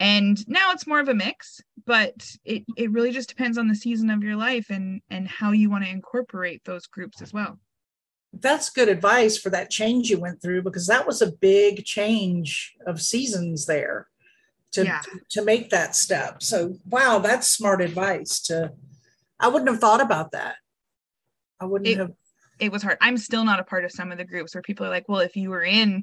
And 0.00 0.46
now 0.48 0.72
it's 0.72 0.86
more 0.86 1.00
of 1.00 1.08
a 1.08 1.14
mix 1.14 1.60
but 1.86 2.14
it 2.44 2.64
it 2.76 2.90
really 2.90 3.12
just 3.12 3.28
depends 3.28 3.56
on 3.56 3.68
the 3.68 3.74
season 3.74 4.10
of 4.10 4.22
your 4.22 4.36
life 4.36 4.70
and 4.70 5.00
and 5.10 5.26
how 5.28 5.52
you 5.52 5.70
want 5.70 5.84
to 5.84 5.90
incorporate 5.90 6.62
those 6.64 6.86
groups 6.86 7.22
as 7.22 7.32
well 7.32 7.58
That's 8.40 8.68
good 8.70 8.88
advice 8.90 9.38
for 9.38 9.50
that 9.50 9.70
change 9.70 10.10
you 10.10 10.20
went 10.20 10.42
through 10.42 10.62
because 10.62 10.86
that 10.88 11.06
was 11.06 11.22
a 11.22 11.32
big 11.32 11.84
change 11.84 12.74
of 12.86 13.00
seasons 13.00 13.64
there 13.66 14.08
to 14.72 14.84
Yeah. 14.84 15.00
to 15.30 15.42
make 15.44 15.70
that 15.70 15.96
step. 15.96 16.42
So 16.42 16.76
wow, 16.84 17.18
that's 17.20 17.48
smart 17.48 17.80
advice 17.80 18.40
to 18.48 18.72
I 19.40 19.48
wouldn't 19.48 19.70
have 19.70 19.80
thought 19.80 20.02
about 20.02 20.32
that. 20.32 20.56
I 21.60 21.64
wouldn't 21.64 21.88
It- 21.88 21.98
have 21.98 22.12
it 22.58 22.72
was 22.72 22.82
hard 22.82 22.96
i'm 23.02 23.18
still 23.18 23.44
not 23.44 23.60
a 23.60 23.64
part 23.64 23.84
of 23.84 23.92
some 23.92 24.10
of 24.10 24.16
the 24.18 24.24
groups 24.24 24.54
where 24.54 24.62
people 24.62 24.86
are 24.86 24.88
like 24.96 25.08
well 25.10 25.20
if 25.20 25.36
you 25.36 25.50
were 25.50 25.62
in 25.62 26.02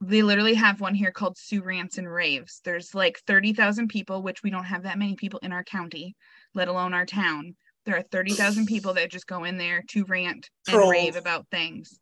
they 0.00 0.22
literally 0.22 0.54
have 0.54 0.80
one 0.80 0.94
here 0.94 1.10
called 1.10 1.38
Sue 1.38 1.62
Rants 1.62 1.98
and 1.98 2.10
Raves. 2.10 2.60
There's 2.64 2.94
like 2.94 3.18
30,000 3.26 3.88
people, 3.88 4.22
which 4.22 4.42
we 4.42 4.50
don't 4.50 4.64
have 4.64 4.82
that 4.82 4.98
many 4.98 5.14
people 5.16 5.40
in 5.42 5.52
our 5.52 5.64
county, 5.64 6.14
let 6.54 6.68
alone 6.68 6.92
our 6.94 7.06
town. 7.06 7.56
There 7.86 7.96
are 7.96 8.02
30,000 8.02 8.66
people 8.66 8.94
that 8.94 9.12
just 9.12 9.28
go 9.28 9.44
in 9.44 9.58
there 9.58 9.84
to 9.90 10.04
rant 10.06 10.50
and 10.66 10.74
Trolls. 10.74 10.90
rave 10.90 11.16
about 11.16 11.46
things. 11.52 11.98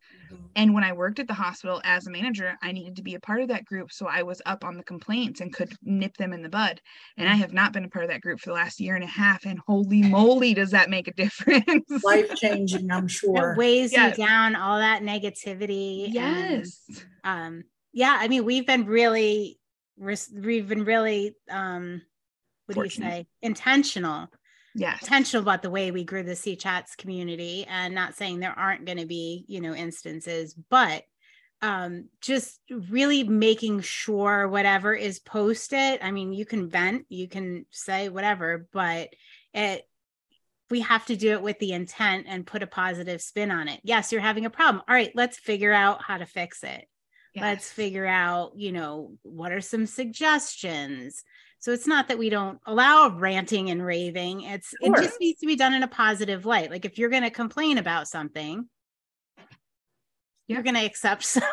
And 0.55 0.73
when 0.73 0.83
I 0.83 0.93
worked 0.93 1.19
at 1.19 1.27
the 1.27 1.33
hospital 1.35 1.79
as 1.83 2.07
a 2.07 2.11
manager, 2.11 2.55
I 2.63 2.71
needed 2.71 2.95
to 2.95 3.03
be 3.03 3.13
a 3.13 3.19
part 3.19 3.41
of 3.41 3.49
that 3.49 3.65
group. 3.65 3.91
So 3.91 4.07
I 4.07 4.23
was 4.23 4.41
up 4.47 4.65
on 4.65 4.77
the 4.77 4.83
complaints 4.83 5.41
and 5.41 5.53
could 5.53 5.73
nip 5.83 6.17
them 6.17 6.33
in 6.33 6.41
the 6.41 6.49
bud. 6.49 6.81
And 7.17 7.29
I 7.29 7.35
have 7.35 7.53
not 7.53 7.71
been 7.71 7.85
a 7.85 7.89
part 7.89 8.03
of 8.03 8.09
that 8.09 8.21
group 8.21 8.39
for 8.39 8.49
the 8.49 8.55
last 8.55 8.79
year 8.79 8.95
and 8.95 9.03
a 9.03 9.07
half. 9.07 9.45
And 9.45 9.59
holy 9.67 10.01
moly, 10.01 10.55
does 10.55 10.71
that 10.71 10.89
make 10.89 11.07
a 11.07 11.13
difference? 11.13 11.85
life 12.03 12.33
changing, 12.35 12.89
I'm 12.89 13.07
sure. 13.07 13.35
It 13.35 13.39
sure. 13.39 13.55
weighs 13.55 13.91
Yes. 13.91 14.17
you 14.17 14.25
down, 14.25 14.55
all 14.55 14.79
that 14.79 15.03
negativity. 15.03 16.05
and, 16.07 16.13
yes. 16.15 16.81
um, 17.23 17.63
yeah, 17.95 18.15
I 18.19 18.27
mean, 18.27 18.45
we've 18.45 18.67
been 18.67 18.85
really, 18.85 19.57
we've 19.97 20.67
been 20.67 20.85
really, 20.85 21.35
um, 21.49 22.01
what 22.67 22.75
do 22.75 22.81
you 22.81 22.89
say, 22.89 23.25
intentional 23.41 24.29
Yes. 24.77 25.01
intentional 25.01 25.41
about 25.41 25.61
the 25.61 25.69
way 25.69 25.91
we 25.91 26.03
grew 26.03 26.21
the 26.21 26.35
C 26.35 26.57
chats 26.57 26.97
community 26.97 27.65
and 27.65 27.95
not 27.95 28.15
saying 28.15 28.39
there 28.39 28.57
aren't 28.57 28.85
going 28.85 28.97
to 28.97 29.05
be, 29.05 29.45
you 29.47 29.61
know, 29.61 29.73
instances, 29.73 30.53
but 30.69 31.03
um 31.61 32.09
just 32.19 32.59
really 32.69 33.23
making 33.23 33.79
sure 33.79 34.49
whatever 34.49 34.93
is 34.93 35.19
posted. 35.19 36.01
I 36.01 36.11
mean, 36.11 36.33
you 36.33 36.45
can 36.45 36.69
vent, 36.69 37.05
you 37.07 37.29
can 37.29 37.65
say 37.71 38.09
whatever, 38.09 38.67
but 38.73 39.09
it 39.53 39.87
we 40.69 40.81
have 40.81 41.05
to 41.05 41.15
do 41.15 41.31
it 41.31 41.41
with 41.41 41.57
the 41.59 41.71
intent 41.71 42.25
and 42.27 42.45
put 42.45 42.63
a 42.63 42.67
positive 42.67 43.21
spin 43.21 43.51
on 43.51 43.69
it. 43.69 43.79
Yes, 43.83 44.11
you're 44.11 44.19
having 44.19 44.45
a 44.45 44.49
problem. 44.49 44.83
All 44.89 44.95
right, 44.95 45.11
let's 45.15 45.37
figure 45.37 45.71
out 45.71 46.03
how 46.03 46.17
to 46.17 46.25
fix 46.25 46.63
it. 46.63 46.85
Let's 47.41 47.69
figure 47.71 48.05
out, 48.05 48.53
you 48.55 48.71
know, 48.71 49.13
what 49.23 49.51
are 49.51 49.61
some 49.61 49.85
suggestions. 49.85 51.23
So 51.59 51.71
it's 51.71 51.87
not 51.87 52.07
that 52.09 52.17
we 52.17 52.29
don't 52.29 52.59
allow 52.65 53.09
ranting 53.09 53.69
and 53.71 53.83
raving. 53.83 54.41
It's 54.41 54.73
it 54.81 54.95
just 54.95 55.19
needs 55.19 55.39
to 55.39 55.47
be 55.47 55.55
done 55.55 55.73
in 55.73 55.83
a 55.83 55.87
positive 55.87 56.45
light. 56.45 56.69
Like 56.69 56.85
if 56.85 56.97
you're 56.97 57.09
going 57.09 57.23
to 57.23 57.31
complain 57.31 57.77
about 57.77 58.07
something, 58.07 58.69
you're 60.47 60.63
going 60.63 60.75
to 60.75 60.85
accept 60.85 61.23
some. 61.25 61.43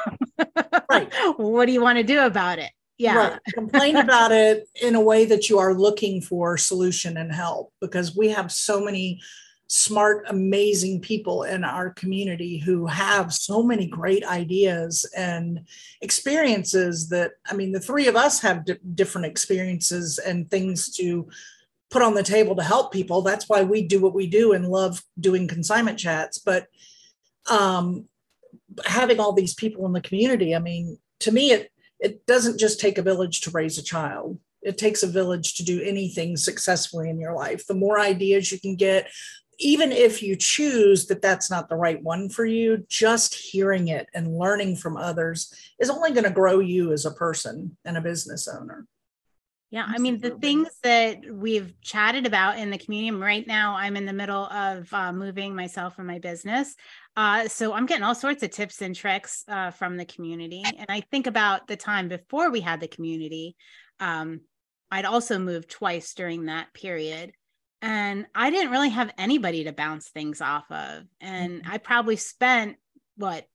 Right. 0.90 1.10
what 1.36 1.66
do 1.66 1.72
you 1.72 1.80
want 1.80 1.98
to 1.98 2.04
do 2.04 2.20
about 2.20 2.58
it? 2.58 2.70
Yeah. 2.98 3.16
Right. 3.16 3.40
Complain 3.54 3.96
about 3.96 4.32
it 4.32 4.68
in 4.80 4.94
a 4.94 5.00
way 5.00 5.24
that 5.24 5.48
you 5.48 5.58
are 5.58 5.74
looking 5.74 6.20
for 6.20 6.56
solution 6.56 7.16
and 7.16 7.32
help 7.32 7.72
because 7.80 8.14
we 8.14 8.28
have 8.28 8.52
so 8.52 8.84
many 8.84 9.20
smart, 9.74 10.26
amazing 10.28 11.00
people 11.00 11.44
in 11.44 11.64
our 11.64 11.88
community 11.88 12.58
who 12.58 12.86
have 12.86 13.32
so 13.32 13.62
many 13.62 13.86
great 13.86 14.22
ideas 14.22 15.10
and 15.16 15.66
experiences 16.02 17.08
that, 17.08 17.32
I 17.50 17.54
mean, 17.54 17.72
the 17.72 17.80
three 17.80 18.06
of 18.06 18.14
us 18.14 18.38
have 18.40 18.66
di- 18.66 18.76
different 18.94 19.28
experiences 19.28 20.18
and 20.18 20.50
things 20.50 20.94
to 20.96 21.26
put 21.90 22.02
on 22.02 22.12
the 22.12 22.22
table 22.22 22.54
to 22.56 22.62
help 22.62 22.92
people. 22.92 23.22
That's 23.22 23.48
why 23.48 23.62
we 23.62 23.82
do 23.82 23.98
what 23.98 24.12
we 24.12 24.26
do 24.26 24.52
and 24.52 24.68
love 24.68 25.02
doing 25.18 25.48
consignment 25.48 25.98
chats. 25.98 26.36
But 26.36 26.66
um, 27.50 28.10
having 28.84 29.20
all 29.20 29.32
these 29.32 29.54
people 29.54 29.86
in 29.86 29.94
the 29.94 30.02
community, 30.02 30.54
I 30.54 30.58
mean, 30.58 30.98
to 31.20 31.32
me, 31.32 31.50
it 31.50 31.72
it 31.98 32.26
doesn't 32.26 32.58
just 32.58 32.78
take 32.78 32.98
a 32.98 33.02
village 33.02 33.40
to 33.42 33.50
raise 33.50 33.78
a 33.78 33.82
child. 33.82 34.38
It 34.60 34.76
takes 34.76 35.02
a 35.02 35.06
village 35.06 35.54
to 35.54 35.64
do 35.64 35.80
anything 35.80 36.36
successfully 36.36 37.08
in 37.08 37.18
your 37.18 37.34
life. 37.34 37.66
The 37.66 37.74
more 37.74 37.98
ideas 37.98 38.52
you 38.52 38.60
can 38.60 38.76
get, 38.76 39.08
even 39.58 39.92
if 39.92 40.22
you 40.22 40.36
choose 40.36 41.06
that 41.06 41.22
that's 41.22 41.50
not 41.50 41.68
the 41.68 41.76
right 41.76 42.02
one 42.02 42.28
for 42.28 42.44
you, 42.44 42.84
just 42.88 43.34
hearing 43.34 43.88
it 43.88 44.08
and 44.14 44.36
learning 44.36 44.76
from 44.76 44.96
others 44.96 45.54
is 45.78 45.90
only 45.90 46.10
going 46.10 46.24
to 46.24 46.30
grow 46.30 46.58
you 46.58 46.92
as 46.92 47.04
a 47.04 47.10
person 47.10 47.76
and 47.84 47.96
a 47.96 48.00
business 48.00 48.48
owner. 48.48 48.86
Yeah, 49.70 49.86
I 49.88 49.96
mean, 49.96 50.20
the 50.20 50.32
things 50.32 50.68
that 50.82 51.20
we've 51.30 51.72
chatted 51.80 52.26
about 52.26 52.58
in 52.58 52.70
the 52.70 52.76
community, 52.76 53.16
right 53.16 53.46
now 53.46 53.74
I'm 53.74 53.96
in 53.96 54.04
the 54.04 54.12
middle 54.12 54.44
of 54.44 54.92
uh, 54.92 55.14
moving 55.14 55.54
myself 55.54 55.94
and 55.96 56.06
my 56.06 56.18
business. 56.18 56.74
Uh, 57.16 57.48
so 57.48 57.72
I'm 57.72 57.86
getting 57.86 58.04
all 58.04 58.14
sorts 58.14 58.42
of 58.42 58.50
tips 58.50 58.82
and 58.82 58.94
tricks 58.94 59.44
uh, 59.48 59.70
from 59.70 59.96
the 59.96 60.04
community. 60.04 60.62
And 60.62 60.86
I 60.90 61.00
think 61.00 61.26
about 61.26 61.68
the 61.68 61.76
time 61.76 62.08
before 62.08 62.50
we 62.50 62.60
had 62.60 62.80
the 62.80 62.88
community. 62.88 63.56
Um, 63.98 64.42
I'd 64.90 65.06
also 65.06 65.38
moved 65.38 65.70
twice 65.70 66.12
during 66.12 66.44
that 66.46 66.74
period. 66.74 67.32
And 67.82 68.26
I 68.34 68.50
didn't 68.50 68.70
really 68.70 68.90
have 68.90 69.12
anybody 69.18 69.64
to 69.64 69.72
bounce 69.72 70.08
things 70.08 70.40
off 70.40 70.70
of. 70.70 71.04
And 71.20 71.62
mm-hmm. 71.62 71.72
I 71.72 71.78
probably 71.78 72.16
spent 72.16 72.76
what 73.16 73.46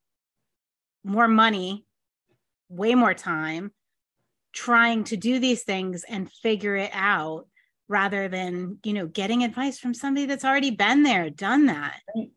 more 1.04 1.28
money, 1.28 1.86
way 2.70 2.94
more 2.94 3.14
time 3.14 3.72
trying 4.54 5.06
to 5.06 5.18
do 5.18 5.40
these 5.40 5.64
things 5.64 6.04
and 6.08 6.32
figure 6.32 6.76
it 6.76 6.92
out 6.94 7.48
rather 7.88 8.28
than 8.28 8.80
you 8.84 8.92
know 8.92 9.08
getting 9.08 9.44
advice 9.44 9.80
from 9.80 9.94
somebody 9.94 10.26
that's 10.26 10.44
already 10.44 10.72
been 10.72 11.04
there 11.04 11.30
done 11.30 11.68
that 11.68 12.02
Right. 12.14 12.32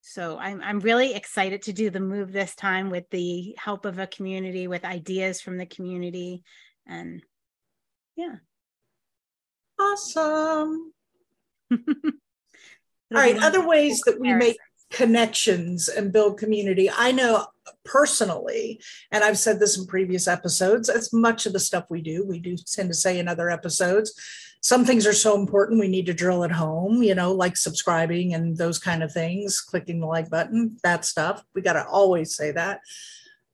so 0.00 0.38
I'm, 0.38 0.62
I'm 0.62 0.80
really 0.80 1.14
excited 1.14 1.62
to 1.62 1.72
do 1.74 1.90
the 1.90 2.00
move 2.00 2.32
this 2.32 2.54
time 2.54 2.88
with 2.88 3.10
the 3.10 3.54
help 3.58 3.84
of 3.84 3.98
a 3.98 4.06
community 4.06 4.66
with 4.66 4.84
ideas 4.84 5.42
from 5.42 5.58
the 5.58 5.66
community 5.66 6.42
and 6.86 7.22
yeah 8.16 8.36
Awesome. 9.82 10.92
All 13.14 13.20
right, 13.20 13.36
other 13.42 13.66
ways 13.66 14.00
that 14.02 14.18
we 14.18 14.32
make 14.32 14.56
connections 14.90 15.88
and 15.88 16.12
build 16.12 16.38
community. 16.38 16.90
I 16.90 17.12
know 17.12 17.46
personally, 17.84 18.80
and 19.10 19.24
I've 19.24 19.38
said 19.38 19.58
this 19.58 19.78
in 19.78 19.86
previous 19.86 20.28
episodes, 20.28 20.88
as 20.88 21.12
much 21.12 21.46
of 21.46 21.52
the 21.52 21.60
stuff 21.60 21.86
we 21.90 22.02
do, 22.02 22.24
we 22.26 22.38
do 22.38 22.56
tend 22.56 22.90
to 22.90 22.94
say 22.94 23.18
in 23.18 23.28
other 23.28 23.50
episodes. 23.50 24.14
Some 24.60 24.84
things 24.84 25.06
are 25.06 25.12
so 25.12 25.38
important 25.38 25.80
we 25.80 25.88
need 25.88 26.06
to 26.06 26.14
drill 26.14 26.44
at 26.44 26.52
home, 26.52 27.02
you 27.02 27.14
know, 27.14 27.32
like 27.32 27.56
subscribing 27.56 28.34
and 28.34 28.56
those 28.56 28.78
kind 28.78 29.02
of 29.02 29.12
things, 29.12 29.60
clicking 29.60 30.00
the 30.00 30.06
like 30.06 30.30
button, 30.30 30.76
that 30.84 31.04
stuff. 31.04 31.42
We 31.54 31.62
got 31.62 31.72
to 31.72 31.86
always 31.86 32.36
say 32.36 32.52
that. 32.52 32.80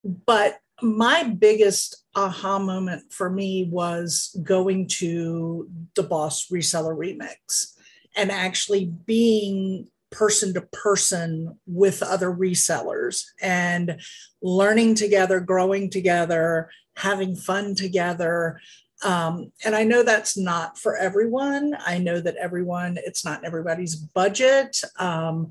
But 0.05 0.59
my 0.83 1.25
biggest 1.25 2.05
aha 2.15 2.59
moment 2.59 3.13
for 3.13 3.31
me 3.31 3.69
was 3.71 4.37
going 4.43 4.89
to 4.89 5.69
the 5.95 6.03
Boss 6.03 6.49
Reseller 6.51 6.97
Remix 6.97 7.78
and 8.19 8.31
actually 8.31 8.87
being 9.07 9.89
person 10.11 10.53
to 10.55 10.63
person 10.73 11.59
with 11.67 12.03
other 12.03 12.31
resellers 12.31 13.25
and 13.41 14.01
learning 14.43 14.95
together, 14.95 15.41
growing 15.41 15.89
together, 15.89 16.71
having 16.97 17.37
fun 17.37 17.75
together. 17.75 18.61
Um, 19.05 19.53
and 19.65 19.77
I 19.77 19.85
know 19.85 20.03
that's 20.03 20.37
not 20.37 20.77
for 20.77 20.97
everyone. 20.97 21.77
I 21.87 21.99
know 21.99 22.21
that 22.21 22.37
everyone, 22.37 22.99
it's 23.07 23.25
not 23.25 23.45
everybody's 23.45 23.95
budget. 23.95 24.83
Um, 24.99 25.51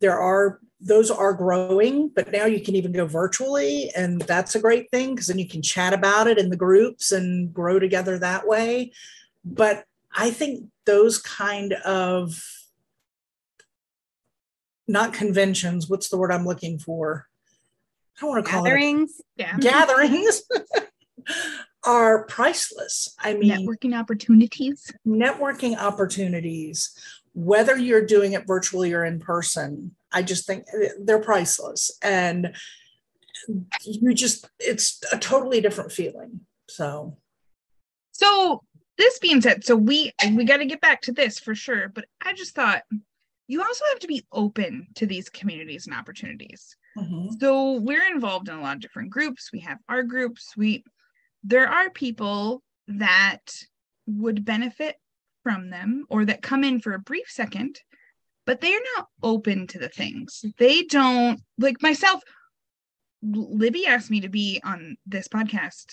there 0.00 0.18
are 0.18 0.60
those 0.80 1.10
are 1.10 1.34
growing, 1.34 2.08
but 2.14 2.30
now 2.30 2.46
you 2.46 2.60
can 2.60 2.76
even 2.76 2.92
go 2.92 3.04
virtually, 3.04 3.90
and 3.96 4.22
that's 4.22 4.54
a 4.54 4.60
great 4.60 4.88
thing 4.92 5.10
because 5.10 5.26
then 5.26 5.38
you 5.38 5.48
can 5.48 5.60
chat 5.60 5.92
about 5.92 6.28
it 6.28 6.38
in 6.38 6.50
the 6.50 6.56
groups 6.56 7.10
and 7.10 7.52
grow 7.52 7.80
together 7.80 8.16
that 8.16 8.46
way. 8.46 8.92
But 9.44 9.84
I 10.14 10.30
think 10.30 10.66
those 10.88 11.18
kind 11.18 11.74
of 11.84 12.42
not 14.88 15.12
conventions, 15.12 15.88
what's 15.88 16.08
the 16.08 16.16
word 16.16 16.32
I'm 16.32 16.46
looking 16.46 16.78
for? 16.78 17.26
I 18.16 18.20
don't 18.22 18.30
want 18.30 18.46
to 18.46 18.50
call 18.50 18.64
it 18.64 18.68
gatherings 18.68 19.20
Yeah. 19.36 19.56
gatherings 19.58 20.42
are 21.84 22.24
priceless. 22.24 23.14
I 23.20 23.34
mean, 23.34 23.50
Networking 23.66 23.96
opportunities. 23.96 24.90
networking 25.06 25.76
opportunities, 25.76 26.90
whether 27.34 27.76
you're 27.76 28.06
doing 28.06 28.32
it 28.32 28.46
virtually 28.46 28.94
or 28.94 29.04
in 29.04 29.20
person, 29.20 29.94
I 30.10 30.22
just 30.22 30.46
think 30.46 30.64
eh, 30.72 30.88
they're 31.00 31.20
priceless. 31.20 31.90
And 32.02 32.56
you 33.84 34.14
just, 34.14 34.48
it's 34.58 35.00
a 35.12 35.18
totally 35.18 35.60
different 35.60 35.92
feeling. 35.92 36.40
So, 36.68 37.18
So 38.12 38.62
this 38.98 39.18
being 39.20 39.40
said, 39.40 39.64
so 39.64 39.76
we 39.76 40.12
we 40.34 40.44
got 40.44 40.58
to 40.58 40.66
get 40.66 40.80
back 40.80 41.02
to 41.02 41.12
this 41.12 41.38
for 41.38 41.54
sure. 41.54 41.88
But 41.88 42.06
I 42.20 42.34
just 42.34 42.54
thought 42.54 42.82
you 43.46 43.62
also 43.62 43.84
have 43.92 44.00
to 44.00 44.06
be 44.06 44.26
open 44.32 44.88
to 44.96 45.06
these 45.06 45.30
communities 45.30 45.86
and 45.86 45.96
opportunities. 45.96 46.76
mhm. 46.98 47.38
So 47.40 47.74
we're 47.80 48.06
involved 48.12 48.48
in 48.48 48.56
a 48.56 48.60
lot 48.60 48.76
of 48.76 48.82
different 48.82 49.10
groups. 49.10 49.50
We 49.52 49.60
have 49.60 49.78
our 49.88 50.02
groups. 50.02 50.54
We 50.56 50.84
there 51.44 51.68
are 51.68 51.88
people 51.90 52.62
that 52.88 53.54
would 54.06 54.44
benefit 54.44 54.96
from 55.44 55.70
them 55.70 56.04
or 56.10 56.24
that 56.24 56.42
come 56.42 56.64
in 56.64 56.80
for 56.80 56.92
a 56.94 56.98
brief 56.98 57.28
second, 57.28 57.80
but 58.44 58.60
they're 58.60 58.80
not 58.96 59.06
open 59.22 59.66
to 59.68 59.78
the 59.78 59.88
things. 59.88 60.44
They 60.58 60.82
don't 60.82 61.40
like 61.58 61.80
myself. 61.82 62.22
Libby 63.22 63.86
asked 63.86 64.10
me 64.10 64.20
to 64.20 64.28
be 64.28 64.60
on 64.64 64.96
this 65.06 65.28
podcast 65.28 65.86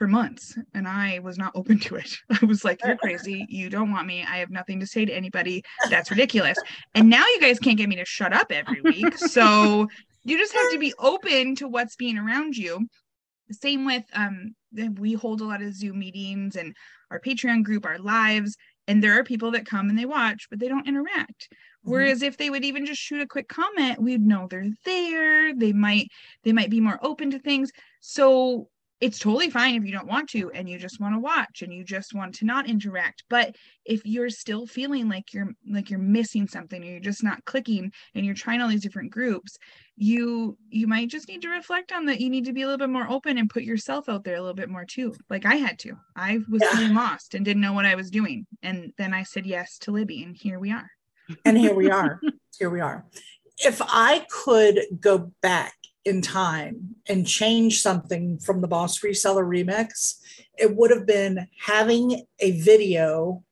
for 0.00 0.08
months 0.08 0.56
and 0.72 0.88
I 0.88 1.18
was 1.18 1.36
not 1.36 1.52
open 1.54 1.78
to 1.80 1.96
it. 1.96 2.16
I 2.42 2.46
was 2.46 2.64
like, 2.64 2.80
You're 2.82 2.96
crazy. 2.96 3.44
You 3.50 3.68
don't 3.68 3.92
want 3.92 4.06
me. 4.06 4.24
I 4.26 4.38
have 4.38 4.48
nothing 4.48 4.80
to 4.80 4.86
say 4.86 5.04
to 5.04 5.12
anybody. 5.12 5.62
That's 5.90 6.10
ridiculous. 6.10 6.56
And 6.94 7.10
now 7.10 7.22
you 7.26 7.38
guys 7.38 7.58
can't 7.58 7.76
get 7.76 7.86
me 7.86 7.96
to 7.96 8.06
shut 8.06 8.32
up 8.32 8.50
every 8.50 8.80
week. 8.80 9.18
So 9.18 9.86
you 10.24 10.38
just 10.38 10.54
have 10.54 10.72
to 10.72 10.78
be 10.78 10.94
open 10.98 11.54
to 11.56 11.68
what's 11.68 11.96
being 11.96 12.16
around 12.16 12.56
you. 12.56 12.88
The 13.48 13.54
same 13.54 13.84
with 13.84 14.04
um 14.14 14.54
we 14.98 15.12
hold 15.12 15.42
a 15.42 15.44
lot 15.44 15.60
of 15.60 15.74
Zoom 15.74 15.98
meetings 15.98 16.56
and 16.56 16.74
our 17.10 17.20
Patreon 17.20 17.62
group, 17.62 17.84
our 17.84 17.98
lives, 17.98 18.56
and 18.88 19.04
there 19.04 19.18
are 19.18 19.24
people 19.24 19.50
that 19.50 19.66
come 19.66 19.90
and 19.90 19.98
they 19.98 20.06
watch, 20.06 20.46
but 20.48 20.58
they 20.60 20.68
don't 20.68 20.88
interact. 20.88 21.48
Whereas 21.82 22.22
if 22.22 22.38
they 22.38 22.48
would 22.48 22.64
even 22.64 22.86
just 22.86 23.02
shoot 23.02 23.20
a 23.20 23.26
quick 23.26 23.48
comment, 23.48 24.00
we'd 24.00 24.24
know 24.24 24.46
they're 24.48 24.70
there. 24.86 25.54
They 25.54 25.74
might 25.74 26.08
they 26.42 26.52
might 26.52 26.70
be 26.70 26.80
more 26.80 26.98
open 27.02 27.30
to 27.32 27.38
things. 27.38 27.70
So 28.00 28.68
it's 29.00 29.18
totally 29.18 29.48
fine 29.50 29.74
if 29.74 29.84
you 29.84 29.92
don't 29.92 30.06
want 30.06 30.28
to 30.28 30.50
and 30.52 30.68
you 30.68 30.78
just 30.78 31.00
want 31.00 31.14
to 31.14 31.18
watch 31.18 31.62
and 31.62 31.72
you 31.72 31.82
just 31.84 32.14
want 32.14 32.34
to 32.34 32.44
not 32.44 32.68
interact 32.68 33.24
but 33.30 33.56
if 33.84 34.04
you're 34.04 34.30
still 34.30 34.66
feeling 34.66 35.08
like 35.08 35.32
you're 35.32 35.50
like 35.70 35.90
you're 35.90 35.98
missing 35.98 36.46
something 36.46 36.82
or 36.82 36.86
you're 36.86 37.00
just 37.00 37.24
not 37.24 37.44
clicking 37.44 37.90
and 38.14 38.26
you're 38.26 38.34
trying 38.34 38.60
all 38.60 38.68
these 38.68 38.82
different 38.82 39.10
groups 39.10 39.56
you 39.96 40.56
you 40.68 40.86
might 40.86 41.08
just 41.08 41.28
need 41.28 41.42
to 41.42 41.48
reflect 41.48 41.92
on 41.92 42.04
that 42.06 42.20
you 42.20 42.30
need 42.30 42.44
to 42.44 42.52
be 42.52 42.62
a 42.62 42.66
little 42.66 42.78
bit 42.78 42.90
more 42.90 43.10
open 43.10 43.38
and 43.38 43.50
put 43.50 43.62
yourself 43.62 44.08
out 44.08 44.24
there 44.24 44.36
a 44.36 44.40
little 44.40 44.54
bit 44.54 44.70
more 44.70 44.84
too 44.84 45.14
like 45.28 45.46
i 45.46 45.56
had 45.56 45.78
to 45.78 45.94
i 46.16 46.38
was 46.48 46.62
Yeah. 46.62 46.70
feeling 46.76 46.94
lost 46.94 47.34
and 47.34 47.44
didn't 47.44 47.62
know 47.62 47.72
what 47.72 47.86
i 47.86 47.94
was 47.94 48.10
doing 48.10 48.46
and 48.62 48.92
then 48.98 49.14
i 49.14 49.22
said 49.22 49.46
yes 49.46 49.78
to 49.78 49.90
libby 49.92 50.22
and 50.24 50.36
here 50.36 50.58
we 50.58 50.70
are 50.72 50.90
and 51.44 51.56
here 51.56 51.74
we 51.74 51.90
are. 51.90 52.20
Here 52.58 52.70
we 52.70 52.80
are. 52.80 53.06
If 53.58 53.80
I 53.84 54.26
could 54.30 54.80
go 55.00 55.32
back 55.42 55.74
in 56.04 56.22
time 56.22 56.96
and 57.08 57.26
change 57.26 57.80
something 57.80 58.38
from 58.38 58.60
the 58.60 58.68
Boss 58.68 59.00
Reseller 59.00 59.44
Remix, 59.44 60.20
it 60.58 60.74
would 60.76 60.90
have 60.90 61.06
been 61.06 61.48
having 61.58 62.24
a 62.38 62.60
video, 62.60 63.44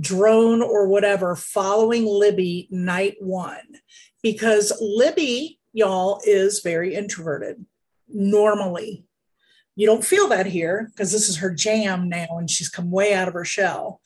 drone 0.00 0.62
or 0.62 0.88
whatever, 0.88 1.34
following 1.36 2.06
Libby 2.06 2.68
night 2.70 3.16
one. 3.20 3.80
Because 4.22 4.72
Libby, 4.80 5.58
y'all, 5.72 6.20
is 6.24 6.60
very 6.60 6.94
introverted 6.94 7.64
normally. 8.08 9.04
You 9.74 9.86
don't 9.86 10.04
feel 10.04 10.28
that 10.28 10.46
here 10.46 10.90
because 10.90 11.12
this 11.12 11.28
is 11.28 11.38
her 11.38 11.50
jam 11.50 12.08
now 12.08 12.26
and 12.38 12.48
she's 12.48 12.68
come 12.68 12.90
way 12.90 13.14
out 13.14 13.28
of 13.28 13.34
her 13.34 13.44
shell 13.44 14.00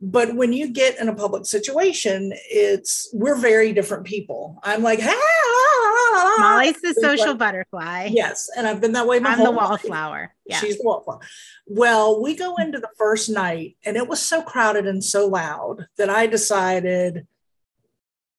but 0.00 0.34
when 0.34 0.52
you 0.52 0.68
get 0.68 0.98
in 1.00 1.08
a 1.08 1.14
public 1.14 1.46
situation 1.46 2.32
it's 2.50 3.08
we're 3.12 3.36
very 3.36 3.72
different 3.72 4.04
people 4.04 4.58
i'm 4.62 4.82
like 4.82 5.00
ah, 5.02 6.36
Molly's 6.38 6.80
the 6.80 6.94
social 7.00 7.28
like- 7.28 7.38
butterfly. 7.38 8.08
yes 8.12 8.50
and 8.56 8.66
i've 8.66 8.80
been 8.80 8.92
that 8.92 9.06
way 9.06 9.18
my 9.18 9.30
I'm 9.30 9.38
the 9.38 9.44
whole 9.46 9.54
life. 9.54 9.68
wallflower. 9.84 10.34
Yeah. 10.46 10.58
she's 10.58 10.76
the 10.78 10.84
wallflower 10.84 11.20
well 11.66 12.22
we 12.22 12.36
go 12.36 12.56
into 12.56 12.78
the 12.78 12.90
first 12.98 13.28
night 13.30 13.76
and 13.84 13.96
it 13.96 14.08
was 14.08 14.20
so 14.20 14.42
crowded 14.42 14.86
and 14.86 15.02
so 15.02 15.26
loud 15.26 15.86
that 15.96 16.10
i 16.10 16.26
decided 16.26 17.26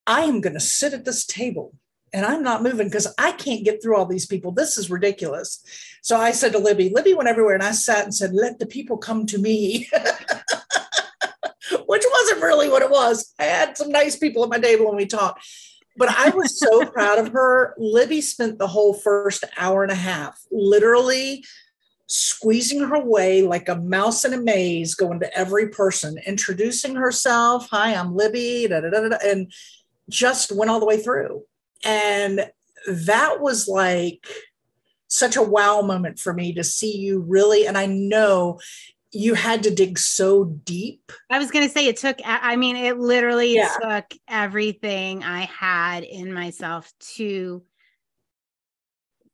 i 0.06 0.22
am 0.22 0.42
going 0.42 0.54
to 0.54 0.60
sit 0.60 0.94
at 0.94 1.06
this 1.06 1.26
table 1.26 1.74
and 2.14 2.26
i'm 2.26 2.44
not 2.44 2.62
moving 2.64 2.88
because 2.88 3.08
i 3.18 3.32
can't 3.32 3.66
get 3.66 3.82
through 3.82 3.98
all 3.98 4.06
these 4.06 4.26
people 4.28 4.52
this 4.52 4.78
is 4.78 4.90
ridiculous 4.92 5.64
so 6.02 6.18
i 6.18 6.32
said 6.32 6.52
to 6.52 6.60
libby 6.60 6.90
libby 6.94 7.14
went 7.14 7.30
everywhere 7.30 7.56
and 7.56 7.64
i 7.64 7.72
sat 7.72 8.04
and 8.04 8.14
said 8.14 8.34
let 8.34 8.60
the 8.60 8.66
people 8.68 8.98
come 8.98 9.26
to 9.26 9.38
me 9.40 9.90
wasn't 12.26 12.44
really 12.44 12.70
what 12.70 12.82
it 12.82 12.90
was. 12.90 13.34
I 13.40 13.44
had 13.44 13.78
some 13.78 13.92
nice 13.92 14.16
people 14.16 14.44
at 14.44 14.50
my 14.50 14.60
table 14.60 14.88
and 14.88 14.98
we 14.98 15.06
talked. 15.06 15.46
But 15.98 16.10
I 16.10 16.30
was 16.30 16.60
so 16.60 16.86
proud 16.92 17.20
of 17.20 17.32
her. 17.32 17.74
Libby 17.78 18.22
spent 18.22 18.58
the 18.58 18.68
whole 18.68 18.94
first 18.94 19.44
hour 19.58 19.84
and 19.84 19.92
a 19.92 19.96
half 19.96 20.40
literally 20.52 21.44
squeezing 22.08 22.82
her 22.82 23.04
way 23.04 23.42
like 23.42 23.70
a 23.70 23.76
mouse 23.76 24.26
in 24.26 24.34
a 24.34 24.38
maze, 24.38 24.96
going 24.96 25.20
to 25.20 25.38
every 25.38 25.70
person, 25.70 26.18
introducing 26.26 26.96
herself. 26.96 27.68
Hi, 27.72 27.96
I'm 27.96 28.16
Libby, 28.16 28.68
da, 28.68 28.82
da, 28.82 28.90
da, 28.90 29.10
da, 29.10 29.18
and 29.24 29.52
just 30.10 30.52
went 30.52 30.70
all 30.70 30.80
the 30.80 30.86
way 30.86 30.98
through. 30.98 31.44
And 31.84 32.50
that 32.88 33.40
was 33.40 33.68
like 33.68 34.28
such 35.08 35.36
a 35.36 35.42
wow 35.42 35.82
moment 35.82 36.20
for 36.20 36.34
me 36.34 36.54
to 36.54 36.64
see 36.64 36.98
you 36.98 37.22
really. 37.22 37.66
And 37.66 37.78
I 37.78 37.86
know 37.86 38.60
you 39.16 39.34
had 39.34 39.64
to 39.64 39.74
dig 39.74 39.98
so 39.98 40.46
deep. 40.46 41.12
I 41.30 41.40
was 41.40 41.50
going 41.50 41.66
to 41.66 41.74
say 41.74 41.88
it 41.88 41.98
took, 41.98 42.18
I 42.24 42.56
mean, 42.58 42.76
it 42.76 43.00
literally 43.00 43.54
Yeah. 43.54 43.76
took 43.82 44.06
everything 44.28 45.24
I 45.24 45.42
had 45.42 46.04
in 46.04 46.34
myself 46.34 46.92
to 47.16 47.64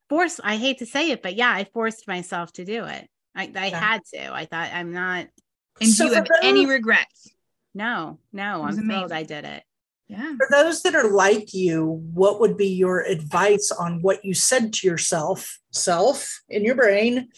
force. 0.08 0.40
I 0.44 0.58
hate 0.58 0.80
to 0.80 0.86
say 0.86 1.12
it, 1.12 1.24
but 1.24 1.36
yeah, 1.36 1.52
I 1.52 1.64
forced 1.64 2.08
myself 2.08 2.54
to 2.54 2.66
do 2.66 2.86
it. 2.86 3.10
I, 3.36 3.52
I 3.56 3.68
Yeah. 3.68 3.80
had 3.80 4.02
to. 4.14 4.34
I 4.34 4.46
thought 4.46 4.70
I'm 4.74 4.94
not, 4.94 5.28
and 5.80 5.90
So 5.90 6.06
do 6.06 6.10
you 6.10 6.16
have 6.16 6.28
for 6.28 6.38
any 6.44 6.66
regrets 6.66 7.34
no, 7.74 8.20
no, 8.34 8.64
I'm 8.64 8.76
thrilled. 8.76 9.12
I 9.14 9.24
did 9.24 9.46
it. 9.46 9.64
yeah 10.10 10.36
For 10.36 10.48
those 10.52 10.82
that 10.84 10.94
are 10.94 11.10
like 11.10 11.54
you, 11.54 11.86
what 12.14 12.42
would 12.42 12.58
be 12.58 12.68
your 12.68 13.00
advice 13.02 13.72
on 13.72 14.02
what 14.02 14.26
you 14.26 14.34
said 14.34 14.74
to 14.74 14.88
yourself, 14.88 15.58
self 15.72 16.42
in 16.50 16.66
your 16.66 16.76
brain, 16.76 17.30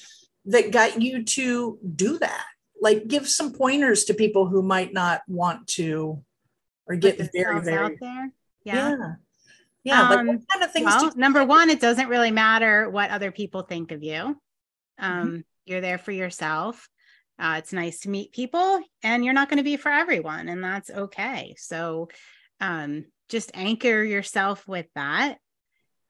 that 0.45 0.71
got 0.71 1.01
you 1.01 1.23
to 1.23 1.79
do 1.95 2.17
that? 2.19 2.45
Like, 2.81 3.07
give 3.07 3.27
some 3.29 3.53
pointers 3.53 4.05
to 4.05 4.13
people 4.13 4.47
who 4.47 4.61
might 4.61 4.93
not 4.93 5.21
want 5.27 5.67
to 5.67 6.23
or 6.85 6.95
get 6.95 7.17
very, 7.33 7.61
very, 7.61 7.77
out 7.77 7.91
there. 7.99 8.31
Yeah. 8.65 8.89
yeah. 8.89 9.13
Yeah. 9.83 10.09
like, 10.09 10.19
Um, 10.19 10.27
what 10.27 10.41
kind 10.51 10.63
of 10.63 10.71
things 10.71 10.85
Well, 10.85 11.09
do 11.11 11.19
number 11.19 11.45
one, 11.45 11.69
it 11.69 11.79
doesn't 11.79 12.09
really 12.09 12.31
matter 12.31 12.89
what 12.89 13.09
other 13.09 13.31
people 13.31 13.63
think 13.63 13.91
of 13.91 14.03
you. 14.03 14.39
Mm-hmm. 15.01 15.05
Um, 15.05 15.45
You're 15.65 15.81
there 15.81 15.97
for 15.97 16.11
yourself. 16.11 16.89
Uh, 17.39 17.55
it's 17.57 17.73
nice 17.73 18.01
to 18.01 18.09
meet 18.09 18.31
people, 18.31 18.79
and 19.01 19.25
you're 19.25 19.33
not 19.33 19.49
going 19.49 19.57
to 19.57 19.63
be 19.63 19.75
for 19.75 19.91
everyone, 19.91 20.49
and 20.49 20.63
that's 20.63 20.89
okay. 20.89 21.55
So, 21.57 22.09
um, 22.61 23.05
just 23.27 23.51
anchor 23.55 24.03
yourself 24.03 24.67
with 24.67 24.85
that. 24.95 25.37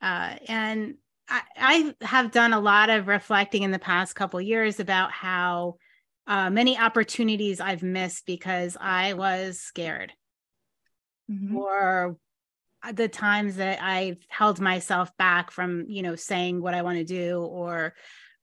Uh, 0.02 0.36
and 0.48 0.96
I, 1.30 1.42
I 1.58 2.06
have 2.06 2.32
done 2.32 2.54
a 2.54 2.60
lot 2.60 2.90
of 2.90 3.08
reflecting 3.08 3.64
in 3.64 3.72
the 3.72 3.80
past 3.80 4.16
couple 4.16 4.42
years 4.42 4.80
about 4.80 5.12
how 5.12 5.76
uh, 6.28 6.50
many 6.50 6.78
opportunities 6.78 7.60
I've 7.60 7.84
missed 7.84 8.26
because 8.26 8.78
I 8.80 9.14
was 9.14 9.60
scared 9.60 10.14
Mhm. 11.30 11.56
or 11.56 12.18
the 12.92 13.08
times 13.08 13.56
that 13.56 13.82
I've 13.82 14.18
held 14.28 14.60
myself 14.60 15.16
back 15.18 15.52
from, 15.52 15.86
you 15.88 16.02
know, 16.02 16.16
saying 16.16 16.62
what 16.62 16.74
I 16.74 16.82
want 16.82 16.98
to 16.98 17.06
do 17.06 17.42
or 17.42 17.94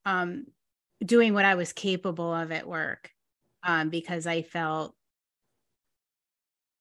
um, 0.06 0.46
doing 1.04 1.34
what 1.34 1.44
I 1.44 1.56
was 1.56 1.72
capable 1.74 2.32
of 2.32 2.50
at 2.50 2.66
work 2.66 3.10
um, 3.62 3.90
because 3.90 4.26
I 4.26 4.42
felt 4.42 4.94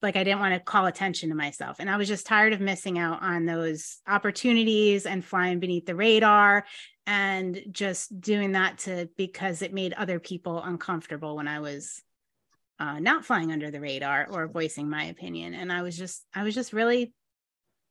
like 0.02 0.16
I 0.16 0.24
didn't 0.24 0.40
want 0.40 0.54
to 0.54 0.60
call 0.60 0.86
attention 0.86 1.28
to 1.28 1.34
myself. 1.34 1.76
And 1.78 1.90
I 1.90 1.96
was 1.96 2.08
just 2.08 2.26
tired 2.26 2.52
of 2.52 2.60
missing 2.60 2.98
out 2.98 3.22
on 3.22 3.44
those 3.44 3.98
opportunities 4.08 5.06
and 5.06 5.24
flying 5.24 5.60
beneath 5.60 5.86
the 5.86 5.94
radar 5.94 6.64
and 7.06 7.62
just 7.70 8.20
doing 8.20 8.52
that 8.52 8.78
to 8.78 9.08
because 9.16 9.62
it 9.62 9.74
made 9.74 9.92
other 9.92 10.18
people 10.18 10.62
uncomfortable 10.62 11.36
when 11.36 11.48
I 11.48 11.60
was 11.60 12.02
uh, 12.78 12.98
not 12.98 13.26
flying 13.26 13.52
under 13.52 13.70
the 13.70 13.80
radar 13.80 14.26
or 14.30 14.48
voicing 14.48 14.88
my 14.88 15.04
opinion. 15.04 15.54
And 15.54 15.70
I 15.72 15.82
was 15.82 15.96
just, 15.98 16.24
I 16.34 16.44
was 16.44 16.54
just 16.54 16.72
really, 16.72 17.12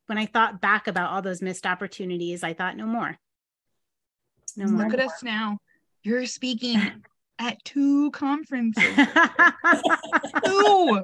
when 0.08 0.18
I 0.18 0.26
thought 0.26 0.62
back 0.62 0.88
about 0.88 1.12
all 1.12 1.22
those 1.22 1.42
missed 1.42 1.68
opportunities, 1.68 2.44
I 2.44 2.54
thought 2.54 2.76
no 2.76 2.88
more. 2.88 3.18
No 4.58 4.66
more. 4.66 4.86
look 4.86 4.94
at 4.94 5.00
us 5.00 5.22
now 5.22 5.60
you're 6.04 6.26
speaking 6.26 6.80
at 7.40 7.64
two 7.64 8.12
conferences 8.12 8.84
two 10.46 11.02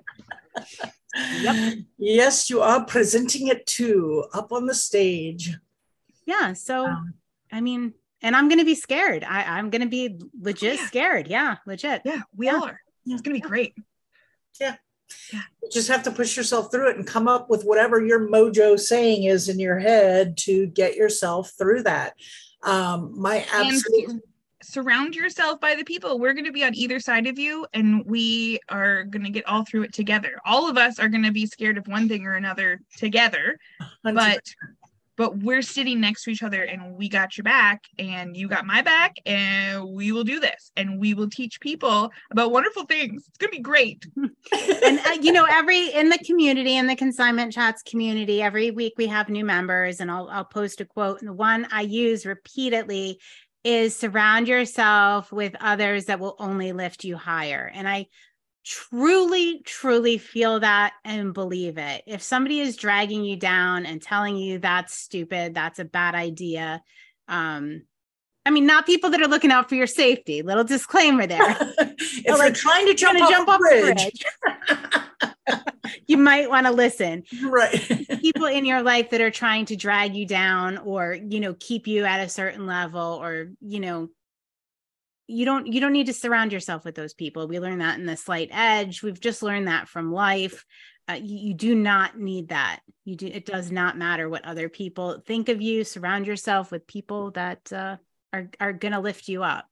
Yep. 1.41 1.77
Yes, 1.97 2.49
you 2.49 2.61
are 2.61 2.83
presenting 2.85 3.47
it 3.47 3.65
too 3.65 4.25
up 4.33 4.51
on 4.51 4.65
the 4.65 4.75
stage. 4.75 5.51
yeah. 6.25 6.53
So, 6.53 6.85
Um, 6.87 7.13
I 7.51 7.61
mean, 7.61 7.93
and 8.21 8.35
I'm 8.35 8.47
going 8.49 8.59
to 8.59 8.65
be 8.65 8.75
scared. 8.75 9.23
I, 9.23 9.43
I'm 9.57 9.69
going 9.69 9.81
to 9.81 9.87
be 9.87 10.19
legit 10.39 10.79
yeah. 10.79 10.87
scared. 10.87 11.27
Yeah, 11.27 11.57
legit. 11.65 12.01
yeah 12.05 12.21
we 12.35 12.47
Yeah. 12.47 12.55
all 12.55 12.65
are 12.65 12.81
it's 13.07 13.21
gonna 13.21 13.35
be 13.35 13.39
great 13.39 13.75
Yeah. 14.59 14.77
you 15.31 15.69
just 15.71 15.87
have 15.89 16.01
to 16.03 16.11
push 16.11 16.35
yourself 16.35 16.71
through 16.71 16.89
it 16.89 16.97
and 16.97 17.05
come 17.05 17.27
up 17.27 17.51
with 17.51 17.63
whatever 17.63 18.03
your 18.03 18.27
mojo 18.27 18.79
saying 18.79 19.25
is 19.25 19.47
in 19.47 19.59
your 19.59 19.77
head 19.77 20.37
to 20.37 20.65
get 20.65 20.95
yourself 20.95 21.51
through 21.55 21.83
that. 21.83 22.15
Um, 22.63 23.13
my 23.15 23.45
and 23.53 23.67
absolute 23.67 24.09
sur- 24.09 24.19
surround 24.65 25.15
yourself 25.15 25.59
by 25.59 25.75
the 25.75 25.83
people. 25.83 26.19
We're 26.19 26.33
going 26.33 26.45
to 26.45 26.51
be 26.51 26.63
on 26.63 26.75
either 26.75 26.99
side 26.99 27.27
of 27.27 27.37
you 27.39 27.65
and 27.73 28.05
we 28.05 28.59
are 28.69 29.03
going 29.03 29.23
to 29.23 29.29
get 29.29 29.47
all 29.47 29.63
through 29.63 29.83
it 29.83 29.93
together. 29.93 30.39
All 30.45 30.69
of 30.69 30.77
us 30.77 30.99
are 30.99 31.09
going 31.09 31.23
to 31.23 31.31
be 31.31 31.45
scared 31.45 31.77
of 31.77 31.87
one 31.87 32.07
thing 32.07 32.25
or 32.25 32.35
another 32.35 32.79
together 32.97 33.57
but 34.03 34.43
but 35.17 35.37
we're 35.37 35.61
sitting 35.61 36.01
next 36.01 36.23
to 36.23 36.29
each 36.29 36.43
other 36.43 36.63
and 36.63 36.93
we 36.95 37.07
got 37.07 37.37
your 37.37 37.43
back 37.43 37.83
and 37.97 38.35
you 38.35 38.49
got 38.49 38.65
my 38.65 38.81
back 38.81 39.15
and 39.25 39.87
we 39.87 40.11
will 40.11 40.25
do 40.25 40.41
this 40.41 40.71
and 40.75 40.99
we 40.99 41.13
will 41.13 41.29
teach 41.29 41.61
people 41.61 42.11
about 42.31 42.51
wonderful 42.51 42.83
things. 42.83 43.25
It's 43.25 43.37
going 43.37 43.51
to 43.51 43.57
be 43.57 43.63
great. 43.63 44.05
And 44.83 44.99
uh, 44.99 45.17
you 45.21 45.31
know 45.31 45.45
every 45.49 45.87
in 45.93 46.09
the 46.09 46.19
community 46.19 46.77
in 46.77 46.85
the 46.85 46.95
consignment 46.95 47.51
chats 47.51 47.81
community 47.81 48.41
every 48.41 48.71
week 48.71 48.93
we 48.97 49.07
have 49.07 49.29
new 49.29 49.43
members 49.43 49.99
and 49.99 50.11
I'll, 50.11 50.27
I'll 50.29 50.45
post 50.45 50.79
a 50.81 50.85
quote 50.85 51.19
and 51.19 51.27
the 51.27 51.33
one 51.33 51.67
i 51.71 51.81
use 51.81 52.25
repeatedly 52.25 53.19
is 53.65 53.95
surround 53.95 54.47
yourself 54.47 55.31
with 55.31 55.55
others 55.59 56.05
that 56.05 56.19
will 56.19 56.35
only 56.39 56.71
lift 56.71 57.03
you 57.03 57.17
higher. 57.17 57.69
And 57.73 57.89
i 57.89 58.07
truly 58.63 59.61
truly 59.63 60.17
feel 60.17 60.59
that 60.59 60.93
and 61.03 61.33
believe 61.33 61.77
it. 61.77 62.03
If 62.07 62.21
somebody 62.21 62.59
is 62.59 62.77
dragging 62.77 63.23
you 63.23 63.35
down 63.35 63.85
and 63.85 64.01
telling 64.01 64.37
you 64.37 64.59
that's 64.59 64.93
stupid 64.93 65.53
that's 65.53 65.77
a 65.77 65.85
bad 65.85 66.15
idea 66.15 66.81
um 67.27 67.83
i 68.43 68.49
mean 68.49 68.65
not 68.65 68.87
people 68.87 69.11
that 69.11 69.21
are 69.21 69.27
looking 69.27 69.51
out 69.51 69.69
for 69.69 69.75
your 69.75 69.87
safety 69.87 70.41
little 70.41 70.63
disclaimer 70.63 71.27
there. 71.27 71.57
If 71.97 72.25
you're 72.25 72.37
like, 72.37 72.55
trying 72.55 72.87
to 72.87 72.93
jump, 72.95 73.21
off, 73.21 73.29
jump 73.29 73.47
a 73.47 73.51
off 73.51 73.59
the 73.59 73.93
bridge, 73.93 74.23
you 76.07 76.17
might 76.17 76.49
want 76.49 76.65
to 76.67 76.71
listen. 76.71 77.23
Right? 77.43 78.07
people 78.21 78.45
in 78.45 78.65
your 78.65 78.81
life 78.81 79.09
that 79.11 79.21
are 79.21 79.31
trying 79.31 79.65
to 79.67 79.75
drag 79.75 80.15
you 80.15 80.25
down 80.25 80.77
or 80.79 81.13
you 81.13 81.39
know 81.39 81.55
keep 81.59 81.87
you 81.87 82.05
at 82.05 82.19
a 82.19 82.29
certain 82.29 82.65
level 82.65 83.19
or 83.21 83.51
you 83.61 83.79
know 83.79 84.09
you 85.27 85.45
don't 85.45 85.67
you 85.67 85.81
don't 85.81 85.93
need 85.93 86.07
to 86.07 86.13
surround 86.13 86.53
yourself 86.53 86.85
with 86.85 86.95
those 86.95 87.13
people. 87.13 87.47
We 87.47 87.59
learned 87.59 87.81
that 87.81 87.99
in 87.99 88.05
the 88.05 88.17
slight 88.17 88.49
edge. 88.51 89.01
We've 89.01 89.19
just 89.19 89.43
learned 89.43 89.67
that 89.67 89.87
from 89.87 90.11
life. 90.11 90.65
Uh, 91.07 91.13
you, 91.13 91.49
you, 91.49 91.53
do 91.53 91.75
not 91.75 92.17
need 92.17 92.49
that. 92.49 92.79
You 93.03 93.15
do 93.15 93.27
it 93.27 93.45
does 93.45 93.71
not 93.71 93.97
matter 93.97 94.27
what 94.27 94.45
other 94.45 94.69
people 94.69 95.21
think 95.25 95.49
of 95.49 95.61
you. 95.61 95.83
Surround 95.83 96.25
yourself 96.25 96.71
with 96.71 96.87
people 96.87 97.31
that 97.31 97.71
uh, 97.71 97.97
are 98.33 98.49
are 98.59 98.73
gonna 98.73 98.99
lift 98.99 99.27
you 99.27 99.43
up 99.43 99.65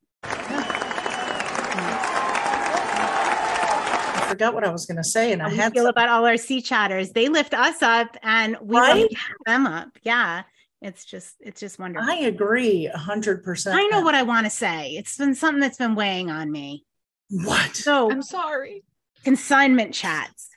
forgot 4.33 4.53
what 4.55 4.63
I 4.63 4.71
was 4.71 4.85
going 4.85 4.97
to 4.97 5.03
say, 5.03 5.31
and 5.31 5.41
How 5.41 5.47
I 5.47 5.53
had 5.53 5.73
feel 5.73 5.83
some- 5.83 5.89
about 5.91 6.09
all 6.09 6.25
our 6.25 6.37
C 6.37 6.61
chatters 6.61 7.11
they 7.11 7.29
lift 7.29 7.53
us 7.53 7.81
up 7.83 8.17
and 8.23 8.57
we 8.61 8.77
Right? 8.77 9.01
lift 9.09 9.15
them 9.45 9.65
up 9.67 9.89
yeah 10.01 10.43
it's 10.81 11.05
just 11.05 11.35
it's 11.39 11.59
just 11.61 11.77
wonderful 11.79 12.09
I 12.09 12.15
agree 12.15 12.87
a 12.87 12.97
hundred 12.97 13.43
percent. 13.43 13.77
I 13.79 13.85
know 13.87 14.01
what 14.01 14.15
I 14.15 14.23
want 14.23 14.45
to 14.45 14.49
say. 14.49 14.91
It's 14.97 15.15
been 15.17 15.33
something 15.35 15.61
that's 15.61 15.77
been 15.77 15.95
weighing 15.95 16.29
on 16.29 16.51
me. 16.51 16.83
What? 17.29 17.73
So, 17.75 18.11
I'm 18.11 18.21
sorry. 18.21 18.83
consignment 19.23 19.93
chats. 19.93 20.49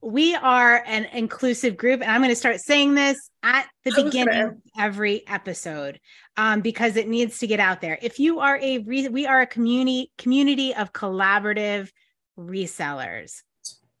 We 0.00 0.34
are 0.36 0.82
an 0.86 1.04
inclusive 1.06 1.76
group, 1.76 2.00
and 2.00 2.10
I'm 2.10 2.20
going 2.20 2.30
to 2.30 2.36
start 2.36 2.60
saying 2.60 2.94
this 2.94 3.28
at 3.42 3.66
the 3.84 3.92
I 3.92 4.02
beginning 4.04 4.34
gonna- 4.34 4.48
of 4.50 4.56
every 4.78 5.26
episode 5.26 5.98
um, 6.36 6.60
because 6.60 6.94
it 6.96 7.08
needs 7.08 7.38
to 7.38 7.46
get 7.48 7.58
out 7.60 7.80
there. 7.80 7.98
If 8.02 8.20
you 8.20 8.38
are 8.38 8.56
a 8.62 8.78
re- 8.78 9.08
we 9.08 9.26
are 9.26 9.40
a 9.40 9.46
community 9.46 10.12
community 10.16 10.74
of 10.76 10.92
collaborative 10.92 11.90
resellers. 12.38 13.42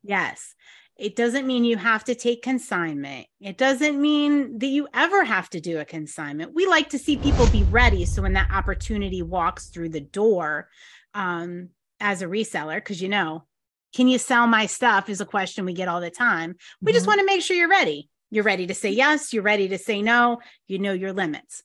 Yes. 0.02 0.54
It 0.98 1.16
doesn't 1.16 1.46
mean 1.46 1.64
you 1.64 1.78
have 1.78 2.04
to 2.04 2.14
take 2.14 2.42
consignment. 2.42 3.26
It 3.40 3.56
doesn't 3.56 4.00
mean 4.00 4.58
that 4.58 4.66
you 4.66 4.88
ever 4.92 5.24
have 5.24 5.48
to 5.50 5.60
do 5.60 5.78
a 5.80 5.84
consignment. 5.84 6.54
We 6.54 6.66
like 6.66 6.90
to 6.90 6.98
see 6.98 7.16
people 7.16 7.46
be 7.48 7.64
ready. 7.64 8.04
So 8.04 8.22
when 8.22 8.34
that 8.34 8.50
opportunity 8.52 9.22
walks 9.22 9.66
through 9.68 9.88
the 9.88 10.00
door 10.00 10.68
um, 11.14 11.70
as 11.98 12.22
a 12.22 12.26
reseller, 12.26 12.76
because 12.76 13.00
you 13.00 13.08
know, 13.08 13.46
can 13.94 14.06
you 14.06 14.18
sell 14.18 14.46
my 14.46 14.66
stuff 14.66 15.08
is 15.08 15.20
a 15.20 15.26
question 15.26 15.64
we 15.64 15.72
get 15.72 15.88
all 15.88 16.00
the 16.00 16.10
time. 16.10 16.56
We 16.80 16.92
just 16.92 17.04
Mhm. 17.04 17.08
want 17.08 17.20
to 17.20 17.26
make 17.26 17.42
sure 17.42 17.56
you're 17.56 17.68
ready. 17.68 18.08
You're 18.30 18.44
ready 18.44 18.66
to 18.66 18.74
say 18.74 18.90
yes, 18.90 19.32
you're 19.32 19.42
ready 19.42 19.68
to 19.68 19.78
say 19.78 20.02
no, 20.02 20.40
you 20.66 20.78
know 20.78 20.92
your 20.92 21.12
limits. 21.12 21.62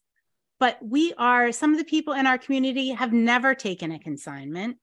But 0.60 0.80
we 0.82 1.14
are, 1.18 1.52
some 1.52 1.72
of 1.72 1.78
the 1.78 1.86
people 1.86 2.14
in 2.14 2.28
our 2.28 2.38
community 2.38 2.90
have 2.90 3.14
never 3.14 3.56
taken 3.56 3.92
a 3.92 4.00
consignment. 4.00 4.78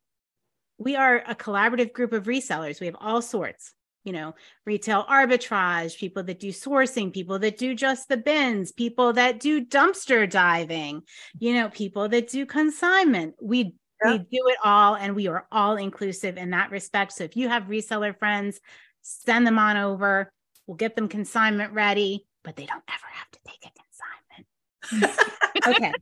We 0.79 0.97
are 0.97 1.23
a 1.27 1.35
collaborative 1.35 1.93
group 1.93 2.13
of 2.13 2.25
resellers. 2.25 2.81
We 2.81 2.87
have 2.87 2.97
all 3.01 3.23
sorts, 3.23 3.73
you 4.05 4.13
know, 4.13 4.35
retail 4.67 5.05
arbitrage, 5.05 5.97
people 5.99 6.23
that 6.25 6.41
do 6.41 6.49
sourcing, 6.49 7.13
people 7.13 7.39
that 7.39 7.59
do 7.59 7.75
just 7.75 8.09
the 8.09 8.17
bins, 8.17 8.73
people 8.73 9.13
that 9.15 9.41
do 9.41 9.65
dumpster 9.65 10.29
diving, 10.29 11.03
you 11.39 11.55
know, 11.55 11.69
people 11.69 12.09
that 12.09 12.29
do 12.29 12.45
consignment. 12.47 13.35
We 13.41 13.75
Yeah. 14.05 14.13
we 14.13 14.19
do 14.19 14.49
it 14.49 14.59
all 14.65 14.97
and 14.97 15.15
we 15.15 15.29
are 15.29 15.47
all 15.53 15.77
inclusive 15.77 16.37
in 16.37 16.51
that 16.51 16.71
respect. 16.71 17.13
So 17.13 17.25
if 17.25 17.37
you 17.37 17.49
have 17.49 17.65
reseller 17.65 18.19
friends, 18.19 18.61
send 19.03 19.47
them 19.47 19.59
on 19.59 19.77
over. 19.77 20.33
We'll 20.67 20.77
get 20.77 20.97
them 20.97 21.09
consignment 21.09 21.73
ready, 21.73 22.27
but 22.43 22.57
they 22.57 22.67
don't 22.67 22.83
ever 22.89 23.07
have 23.13 23.31
to 23.31 23.39
take 23.47 23.65
a 23.65 23.71
consignment. 24.91 25.21
okay. 25.69 25.93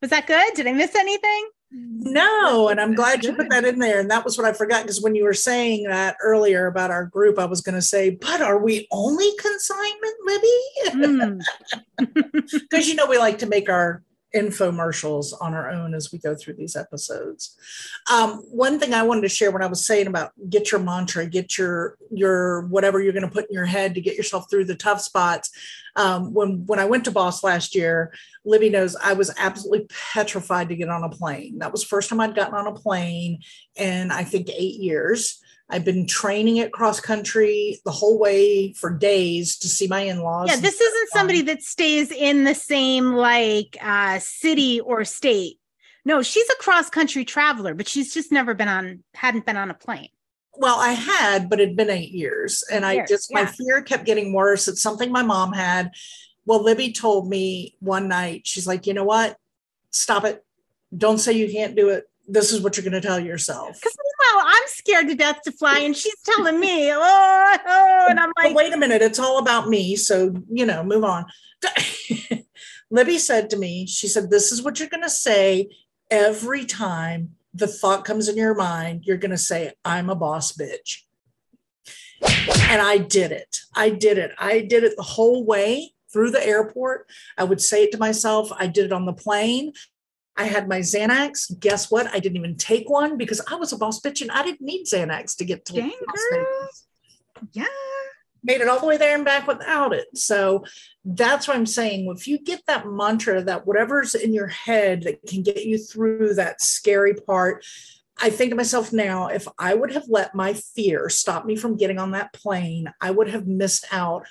Was 0.00 0.10
that 0.10 0.26
good? 0.26 0.54
Did 0.54 0.66
I 0.66 0.72
miss 0.72 0.94
anything? 0.94 1.48
No, 1.70 2.68
and 2.68 2.80
I'm 2.80 2.94
glad 2.94 3.24
you 3.24 3.34
put 3.34 3.50
that 3.50 3.64
in 3.64 3.78
there. 3.78 4.00
And 4.00 4.10
that 4.10 4.24
was 4.24 4.38
what 4.38 4.46
I 4.46 4.52
forgot 4.52 4.82
because 4.82 5.02
when 5.02 5.14
you 5.14 5.24
were 5.24 5.34
saying 5.34 5.84
that 5.84 6.16
earlier 6.22 6.66
about 6.66 6.90
our 6.90 7.04
group, 7.04 7.38
I 7.38 7.44
was 7.44 7.60
going 7.60 7.74
to 7.74 7.82
say, 7.82 8.10
but 8.10 8.40
are 8.40 8.58
we 8.58 8.88
only 8.90 9.30
consignment, 9.38 10.14
Libby? 10.24 10.48
Mm. 10.88 11.40
Because 12.52 12.88
you 12.88 12.94
know 12.94 13.06
we 13.06 13.18
like 13.18 13.38
to 13.38 13.46
make 13.46 13.68
our 13.68 14.02
infomercials 14.34 15.32
on 15.40 15.54
our 15.54 15.70
own 15.70 15.94
as 15.94 16.12
we 16.12 16.18
go 16.18 16.34
through 16.34 16.54
these 16.54 16.76
episodes. 16.76 17.56
Um, 18.10 18.38
one 18.50 18.78
thing 18.78 18.92
I 18.92 19.02
wanted 19.02 19.22
to 19.22 19.28
share 19.28 19.50
when 19.50 19.62
I 19.62 19.66
was 19.66 19.86
saying 19.86 20.06
about 20.06 20.32
get 20.50 20.70
your 20.70 20.80
mantra, 20.80 21.26
get 21.26 21.56
your 21.56 21.96
your 22.10 22.62
whatever 22.66 23.00
you're 23.00 23.12
going 23.12 23.26
to 23.26 23.30
put 23.30 23.48
in 23.48 23.54
your 23.54 23.64
head 23.64 23.94
to 23.94 24.00
get 24.00 24.16
yourself 24.16 24.50
through 24.50 24.66
the 24.66 24.74
tough 24.74 25.00
spots. 25.00 25.50
Um, 25.96 26.34
when 26.34 26.66
when 26.66 26.78
I 26.78 26.84
went 26.84 27.04
to 27.04 27.10
Boss 27.10 27.42
last 27.42 27.74
year, 27.74 28.12
Libby 28.44 28.70
knows 28.70 28.96
I 28.96 29.14
was 29.14 29.34
absolutely 29.38 29.88
petrified 30.12 30.68
to 30.68 30.76
get 30.76 30.88
on 30.88 31.04
a 31.04 31.08
plane. 31.08 31.58
That 31.58 31.72
was 31.72 31.82
first 31.82 32.10
time 32.10 32.20
I'd 32.20 32.34
gotten 32.34 32.54
on 32.54 32.66
a 32.66 32.74
plane 32.74 33.40
in 33.76 34.10
I 34.10 34.24
think 34.24 34.48
eight 34.50 34.80
years. 34.80 35.42
I've 35.70 35.84
been 35.84 36.06
training 36.06 36.56
it 36.56 36.72
cross 36.72 36.98
country 37.00 37.78
the 37.84 37.90
whole 37.90 38.18
way 38.18 38.72
for 38.72 38.90
days 38.90 39.58
to 39.58 39.68
see 39.68 39.86
my 39.86 40.00
in-laws. 40.00 40.48
yeah, 40.48 40.56
this 40.56 40.80
isn't 40.80 41.08
somebody 41.10 41.42
that 41.42 41.62
stays 41.62 42.10
in 42.10 42.44
the 42.44 42.54
same 42.54 43.12
like 43.12 43.76
uh 43.82 44.18
city 44.18 44.80
or 44.80 45.04
state. 45.04 45.58
No, 46.04 46.22
she's 46.22 46.48
a 46.48 46.54
cross 46.56 46.88
country 46.88 47.24
traveler, 47.24 47.74
but 47.74 47.86
she's 47.86 48.14
just 48.14 48.32
never 48.32 48.54
been 48.54 48.68
on 48.68 49.04
hadn't 49.14 49.44
been 49.44 49.58
on 49.58 49.70
a 49.70 49.74
plane. 49.74 50.08
well 50.56 50.78
i 50.78 50.92
had 50.92 51.48
but 51.50 51.60
it'd 51.60 51.76
been 51.76 51.90
eight 51.90 52.10
years 52.10 52.64
and 52.72 52.84
i 52.84 53.04
just 53.06 53.32
my 53.32 53.44
fear 53.46 53.82
kept 53.82 54.06
getting 54.06 54.32
worse. 54.32 54.68
It's 54.68 54.82
something 54.82 55.12
my 55.12 55.22
mom 55.22 55.52
had. 55.52 55.90
Well 56.46 56.62
libby 56.62 56.92
told 56.92 57.28
me 57.28 57.76
one 57.80 58.08
night 58.08 58.46
she's 58.46 58.66
like 58.66 58.86
you 58.86 58.94
know 58.94 59.04
what? 59.04 59.36
Stop 59.90 60.24
it. 60.24 60.44
Don't 60.96 61.18
say 61.18 61.32
you 61.34 61.50
can't 61.52 61.76
do 61.76 61.90
it. 61.90 62.08
This 62.26 62.52
is 62.52 62.60
what 62.62 62.76
you're 62.76 62.84
going 62.84 63.00
to 63.00 63.06
tell 63.06 63.20
yourself. 63.20 63.74
Because 63.74 63.96
meanwhile, 64.18 64.46
I'm 64.46 64.62
scared 64.66 65.08
to 65.08 65.14
death 65.14 65.42
to 65.42 65.52
fly, 65.52 65.80
and 65.80 65.96
she's 65.96 66.20
telling 66.24 66.60
me, 66.60 66.90
oh, 66.92 67.56
oh," 67.66 68.06
and 68.08 68.18
I'm 68.18 68.32
but 68.36 68.46
like, 68.46 68.56
wait 68.56 68.72
a 68.72 68.76
minute 68.76 69.02
it's 69.02 69.18
all 69.18 69.38
about 69.38 69.68
me 69.68 69.96
so 69.96 70.34
you 70.50 70.66
know 70.66 70.82
move 70.82 71.04
on. 71.04 71.26
Libby 72.90 73.18
said 73.18 73.50
to 73.50 73.56
me 73.56 73.86
she 73.86 74.08
said 74.08 74.30
this 74.30 74.52
is 74.52 74.62
what 74.62 74.78
you're 74.78 74.88
going 74.88 75.02
to 75.02 75.10
say 75.10 75.68
every 76.10 76.64
time 76.64 77.30
the 77.52 77.66
thought 77.66 78.04
comes 78.04 78.28
in 78.28 78.36
your 78.36 78.54
mind 78.54 79.02
you're 79.04 79.16
going 79.16 79.30
to 79.30 79.36
say 79.36 79.72
i'm 79.84 80.08
a 80.08 80.14
boss 80.14 80.52
bitch 80.52 81.00
and 82.22 82.80
i 82.80 82.96
did 82.96 83.32
it. 83.32 83.58
I 83.74 83.90
did 83.90 84.18
it. 84.18 84.32
I 84.38 84.60
did 84.60 84.82
it 84.82 84.94
the 84.96 85.02
whole 85.02 85.44
way 85.44 85.94
through 86.12 86.30
the 86.30 86.44
airport. 86.44 87.06
I 87.36 87.44
would 87.44 87.60
say 87.60 87.84
it 87.84 87.92
to 87.92 87.98
myself. 87.98 88.50
I 88.56 88.66
did 88.66 88.86
it 88.86 88.92
on 88.92 89.06
the 89.06 89.12
plane 89.12 89.72
I 90.38 90.44
had 90.44 90.68
my 90.68 90.78
Xanax. 90.78 91.58
Guess 91.58 91.90
what? 91.90 92.06
I 92.14 92.20
didn't 92.20 92.36
even 92.36 92.56
take 92.56 92.88
one 92.88 93.18
because 93.18 93.40
I 93.50 93.56
was 93.56 93.72
a 93.72 93.76
boss 93.76 94.00
bitch 94.00 94.22
and 94.22 94.30
I 94.30 94.44
didn't 94.44 94.60
need 94.60 94.86
Xanax 94.86 95.36
to 95.36 95.44
get 95.44 95.64
to 95.66 95.74
Dang, 95.74 95.90
Las. 95.90 96.26
Vegas 96.32 96.86
Yeah. 97.52 97.64
made 98.44 98.60
it 98.60 98.68
all 98.68 98.78
the 98.78 98.86
way 98.86 98.96
there 98.96 99.16
and 99.16 99.24
back 99.24 99.48
without 99.48 99.92
it. 99.92 100.06
So 100.16 100.64
that's 101.04 101.48
what 101.48 101.56
I'm 101.56 101.66
saying. 101.66 102.08
If 102.16 102.28
you 102.28 102.38
get 102.38 102.62
that 102.68 102.86
mantra 102.86 103.42
that 103.42 103.66
whatever's 103.66 104.14
in 104.14 104.32
your 104.32 104.46
head 104.46 105.02
that 105.02 105.26
can 105.26 105.42
get 105.42 105.66
you 105.66 105.76
through 105.76 106.34
that 106.34 106.60
scary 106.62 107.14
part, 107.14 107.64
I 108.20 108.30
think 108.30 108.50
to 108.50 108.56
myself 108.56 108.92
now, 108.92 109.26
if 109.26 109.46
I 109.58 109.74
would 109.74 109.92
have 109.92 110.06
let 110.08 110.34
my 110.34 110.54
fear 110.54 111.08
stop 111.08 111.46
me 111.46 111.56
from 111.56 111.76
getting 111.76 111.98
on 111.98 112.12
that 112.12 112.32
plane, 112.32 112.92
I 113.00 113.10
would 113.10 113.28
have 113.28 113.46
missed 113.46 113.86
out 113.92 114.24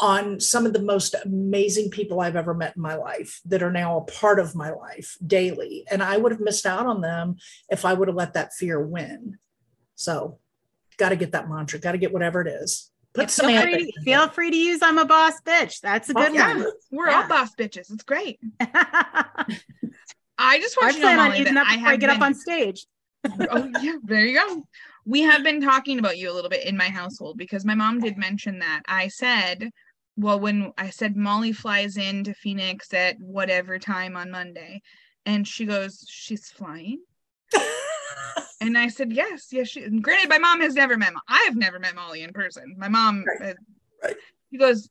on 0.00 0.40
some 0.40 0.66
of 0.66 0.72
the 0.72 0.82
most 0.82 1.14
amazing 1.24 1.90
people 1.90 2.20
I've 2.20 2.34
ever 2.36 2.52
met 2.52 2.74
in 2.76 2.82
my 2.82 2.96
life 2.96 3.40
that 3.44 3.62
are 3.62 3.70
now 3.70 3.98
a 3.98 4.04
part 4.04 4.40
of 4.40 4.54
my 4.54 4.70
life 4.70 5.16
daily. 5.24 5.84
And 5.90 6.02
I 6.02 6.16
would 6.16 6.32
have 6.32 6.40
missed 6.40 6.66
out 6.66 6.86
on 6.86 7.00
them 7.00 7.36
if 7.68 7.84
I 7.84 7.94
would 7.94 8.08
have 8.08 8.16
let 8.16 8.34
that 8.34 8.52
fear 8.54 8.80
win. 8.80 9.38
So, 9.94 10.38
got 10.96 11.10
to 11.10 11.16
get 11.16 11.32
that 11.32 11.48
mantra, 11.48 11.78
got 11.78 11.92
to 11.92 11.98
get 11.98 12.12
whatever 12.12 12.40
it 12.40 12.48
is. 12.48 12.90
Put 13.14 13.30
feel 13.30 13.46
free, 13.46 13.54
semantics 13.54 13.92
to, 13.94 14.00
feel 14.02 14.28
free 14.28 14.50
to 14.50 14.56
use 14.56 14.80
I'm 14.82 14.98
a 14.98 15.04
boss 15.04 15.40
bitch. 15.42 15.80
That's 15.80 16.08
a 16.10 16.14
Oh, 16.16 16.20
good 16.20 16.34
yeah. 16.34 16.56
one. 16.56 16.66
We're 16.90 17.08
Yeah. 17.10 17.22
all 17.22 17.28
boss 17.28 17.54
bitches. 17.54 17.92
It's 17.92 18.02
great. 18.02 18.40
I 18.60 19.44
I 20.36 20.58
just 20.58 20.76
want 20.76 20.96
you 20.96 21.02
to 21.02 21.06
know, 21.06 21.08
plan 21.14 21.18
on 21.20 21.26
Molly, 21.28 21.38
using 21.38 21.54
that 21.54 21.64
that 21.64 21.72
I 21.72 21.76
before 21.76 21.88
I 21.88 21.90
have 21.92 22.00
get 22.00 22.06
been, 22.08 22.16
up 22.16 22.22
on 22.22 22.34
stage. 22.34 22.86
oh 23.50 23.64
yeah, 23.66 23.96
there 24.02 24.26
you 24.26 24.38
go. 24.40 24.66
We 25.06 25.20
have 25.20 25.44
been 25.44 25.60
talking 25.60 26.00
about 26.00 26.18
you 26.18 26.30
a 26.30 26.34
little 26.34 26.50
bit 26.50 26.66
in 26.66 26.76
my 26.76 26.88
household 26.88 27.38
because 27.38 27.64
my 27.64 27.74
mom 27.76 28.00
did 28.00 28.16
mention 28.18 28.58
that. 28.58 28.82
I 28.88 29.08
said, 29.08 29.70
well, 30.16 30.38
when 30.38 30.72
I 30.78 30.90
said 30.90 31.16
Molly 31.16 31.52
flies 31.52 31.96
into 31.96 32.34
Phoenix 32.34 32.92
at 32.94 33.18
whatever 33.20 33.78
time 33.78 34.16
on 34.16 34.30
Monday, 34.30 34.82
and 35.26 35.46
she 35.46 35.66
goes, 35.66 36.04
she's 36.08 36.50
flying. 36.50 37.02
And 38.64 38.78
I 38.78 38.88
said, 38.88 39.12
yes, 39.12 39.48
yes. 39.52 39.68
She, 39.68 39.82
and 39.82 40.02
granted, 40.02 40.30
my 40.30 40.38
mom 40.38 40.60
has 40.62 40.74
never 40.74 40.96
met. 40.96 41.12
I 41.28 41.42
have 41.44 41.54
never 41.54 41.78
met 41.78 41.94
Molly 41.94 42.22
in 42.22 42.32
person. 42.32 42.74
My 42.78 42.88
mom. 42.88 43.24
Right, 43.40 43.50
uh, 43.50 43.54
right. 44.02 44.16
She 44.50 44.58
goes, 44.58 44.88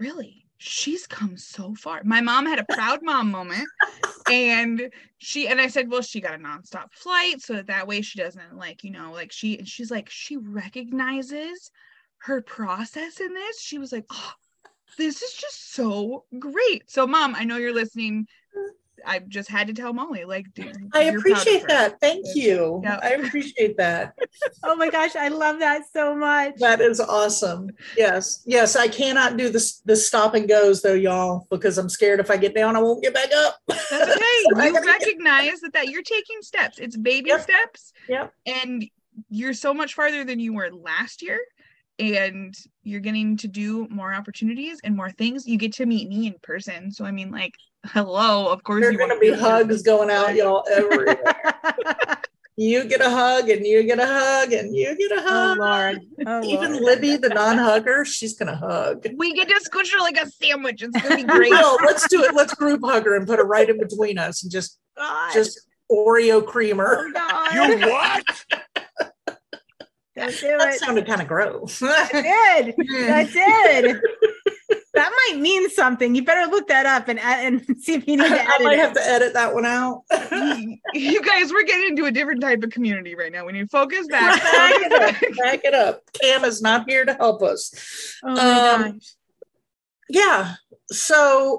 really? 0.00 0.46
She's 0.58 1.06
come 1.06 1.36
so 1.36 1.74
far. 1.74 2.02
My 2.02 2.20
mom 2.20 2.44
had 2.44 2.58
a 2.58 2.64
proud 2.64 3.04
mom 3.04 3.30
moment, 3.30 3.68
and 4.28 4.90
she 5.18 5.46
and 5.46 5.60
I 5.60 5.68
said, 5.68 5.90
well, 5.90 6.02
she 6.02 6.20
got 6.20 6.34
a 6.34 6.42
nonstop 6.42 6.92
flight, 6.92 7.40
so 7.40 7.52
that, 7.52 7.66
that 7.66 7.86
way 7.86 8.00
she 8.00 8.18
doesn't 8.18 8.56
like, 8.56 8.82
you 8.82 8.90
know, 8.90 9.12
like 9.12 9.30
she. 9.30 9.58
And 9.58 9.68
she's 9.68 9.90
like, 9.90 10.08
she 10.10 10.36
recognizes 10.36 11.70
her 12.26 12.42
process 12.42 13.20
in 13.20 13.32
this. 13.32 13.60
She 13.60 13.78
was 13.78 13.92
like, 13.92 14.04
oh, 14.12 14.32
this 14.98 15.22
is 15.22 15.32
just 15.32 15.72
so 15.74 16.24
great. 16.38 16.90
So, 16.90 17.06
mom, 17.06 17.34
I 17.36 17.44
know 17.44 17.56
you're 17.56 17.72
listening. 17.72 18.26
I 19.04 19.20
just 19.20 19.48
had 19.48 19.68
to 19.68 19.72
tell 19.72 19.92
Molly, 19.92 20.24
like, 20.24 20.46
dude, 20.54 20.76
I 20.92 21.02
you're 21.10 21.20
proud 21.20 21.32
of 21.36 21.40
appreciate 21.42 21.68
that. 21.68 22.00
Thank 22.00 22.26
you. 22.34 22.80
yeah. 22.82 22.98
I 23.02 23.10
appreciate 23.10 23.76
that. 23.78 24.14
Oh 24.62 24.74
my 24.74 24.90
gosh, 24.90 25.14
I 25.16 25.28
love 25.28 25.60
that 25.60 25.82
so 25.92 26.14
much. 26.14 26.54
That 26.58 26.80
is 26.80 26.98
awesome. 27.00 27.70
Yes. 27.96 28.42
Yes. 28.46 28.74
I 28.74 28.88
cannot 28.88 29.36
do 29.36 29.48
this 29.48 29.80
the 29.84 29.94
stop 29.96 30.34
and 30.34 30.48
goes 30.48 30.82
though, 30.82 30.94
y'all, 30.94 31.46
because 31.50 31.78
I'm 31.78 31.88
scared 31.88 32.20
if 32.20 32.30
I 32.30 32.36
get 32.36 32.54
down, 32.54 32.74
I 32.76 32.80
won't 32.80 33.02
get 33.02 33.14
back 33.14 33.30
up. 33.32 33.58
That's 33.68 33.92
okay. 33.92 34.20
I 34.56 34.68
you 34.68 34.84
recognize 34.84 35.60
that, 35.60 35.72
that 35.74 35.88
you're 35.88 36.02
taking 36.02 36.42
steps. 36.42 36.78
It's 36.78 36.96
baby 36.96 37.30
Yep. 37.30 37.40
steps. 37.42 37.92
Yep. 38.08 38.32
And 38.46 38.84
you're 39.30 39.54
so 39.54 39.72
much 39.72 39.94
farther 39.94 40.24
than 40.24 40.40
you 40.40 40.52
were 40.54 40.70
last 40.70 41.22
year. 41.22 41.38
And 41.98 42.54
you're 42.82 43.00
getting 43.00 43.36
to 43.38 43.48
do 43.48 43.88
more 43.88 44.12
opportunities 44.12 44.80
and 44.84 44.94
more 44.94 45.10
things. 45.10 45.46
You 45.46 45.56
get 45.56 45.72
to 45.74 45.86
meet 45.86 46.08
me 46.08 46.26
in 46.26 46.34
person. 46.42 46.90
So 46.92 47.04
I 47.04 47.10
mean, 47.10 47.30
like, 47.30 47.54
hello, 47.86 48.48
of 48.48 48.62
course 48.62 48.82
There's 48.82 48.92
you 48.92 48.98
gonna 48.98 49.18
be 49.18 49.32
hugs 49.32 49.82
going 49.82 50.10
out, 50.10 50.34
y'all, 50.34 50.64
everywhere. 50.70 51.16
you 52.58 52.84
get 52.84 53.00
a 53.00 53.08
hug 53.10 53.48
and 53.50 53.66
you 53.66 53.82
get 53.84 53.98
a 53.98 54.06
hug 54.06 54.52
and 54.52 54.74
you 54.74 54.96
get 54.96 55.12
a 55.12 55.20
hug. 55.22 55.26
oh 55.26 55.48
hug. 55.54 55.58
Lord. 55.58 56.00
Oh, 56.26 56.42
Even 56.44 56.72
Lord. 56.72 56.84
Libby, 56.84 57.16
the 57.16 57.28
non-hugger, 57.30 58.04
she's 58.04 58.36
gonna 58.38 58.56
hug. 58.56 59.06
We 59.16 59.32
get 59.34 59.48
to 59.48 59.60
squish 59.62 59.92
her 59.92 60.00
like 60.00 60.18
a 60.18 60.28
sandwich. 60.28 60.82
It's 60.82 61.00
gonna 61.00 61.16
be 61.16 61.24
great. 61.24 61.50
No, 61.52 61.78
let's 61.84 62.06
do 62.08 62.22
it. 62.24 62.34
Let's 62.34 62.54
group 62.54 62.80
hug 62.84 63.04
her 63.04 63.16
and 63.16 63.26
put 63.26 63.38
her 63.38 63.44
right 63.46 63.68
in 63.68 63.78
between 63.78 64.18
us 64.18 64.42
and 64.42 64.52
just 64.52 64.78
God. 64.96 65.32
just 65.32 65.60
Oreo 65.90 66.44
creamer. 66.44 67.06
oh 67.16 67.48
You 67.54 67.88
what? 67.88 68.24
Don't 70.16 70.30
do 70.30 70.58
That 70.58 70.68
it. 70.74 70.80
sounded 70.80 71.06
kind 71.06 71.20
of 71.22 71.28
gross. 71.28 71.82
I 71.82 72.08
did. 72.12 72.74
I 73.10 73.24
did. 73.82 74.00
That 74.94 75.12
might 75.30 75.40
mean 75.40 75.68
something. 75.68 76.14
You 76.14 76.24
better 76.24 76.50
look 76.50 76.68
that 76.68 76.86
up 76.86 77.08
and 77.08 77.20
and 77.20 77.62
see 77.82 77.92
if 77.94 78.08
you 78.08 78.16
need 78.16 78.28
to 78.28 78.34
I 78.34 78.54
edit 78.54 78.64
might 78.64 78.78
it. 78.78 78.80
have 78.80 78.94
to 78.94 79.06
edit 79.06 79.34
that 79.34 79.52
one 79.52 79.66
out. 79.66 80.02
you 80.94 81.20
guys, 81.22 81.52
we're 81.52 81.64
getting 81.64 81.88
into 81.90 82.06
a 82.06 82.10
different 82.10 82.40
type 82.40 82.62
of 82.62 82.70
community 82.70 83.14
right 83.14 83.30
now. 83.30 83.44
We 83.44 83.52
need 83.52 83.60
to 83.64 83.68
focus 83.68 84.06
back. 84.08 84.42
back, 84.42 84.72
it 84.80 84.92
up, 84.92 85.00
back. 85.20 85.36
back 85.36 85.60
it 85.64 85.74
up. 85.74 86.02
Cam 86.20 86.44
is 86.44 86.62
not 86.62 86.88
here 86.88 87.04
to 87.04 87.12
help 87.12 87.42
us. 87.42 88.18
Oh 88.24 88.34
my 88.34 88.70
Um, 88.86 88.92
gosh. 88.92 89.12
Yeah. 90.08 90.54
So, 90.90 91.58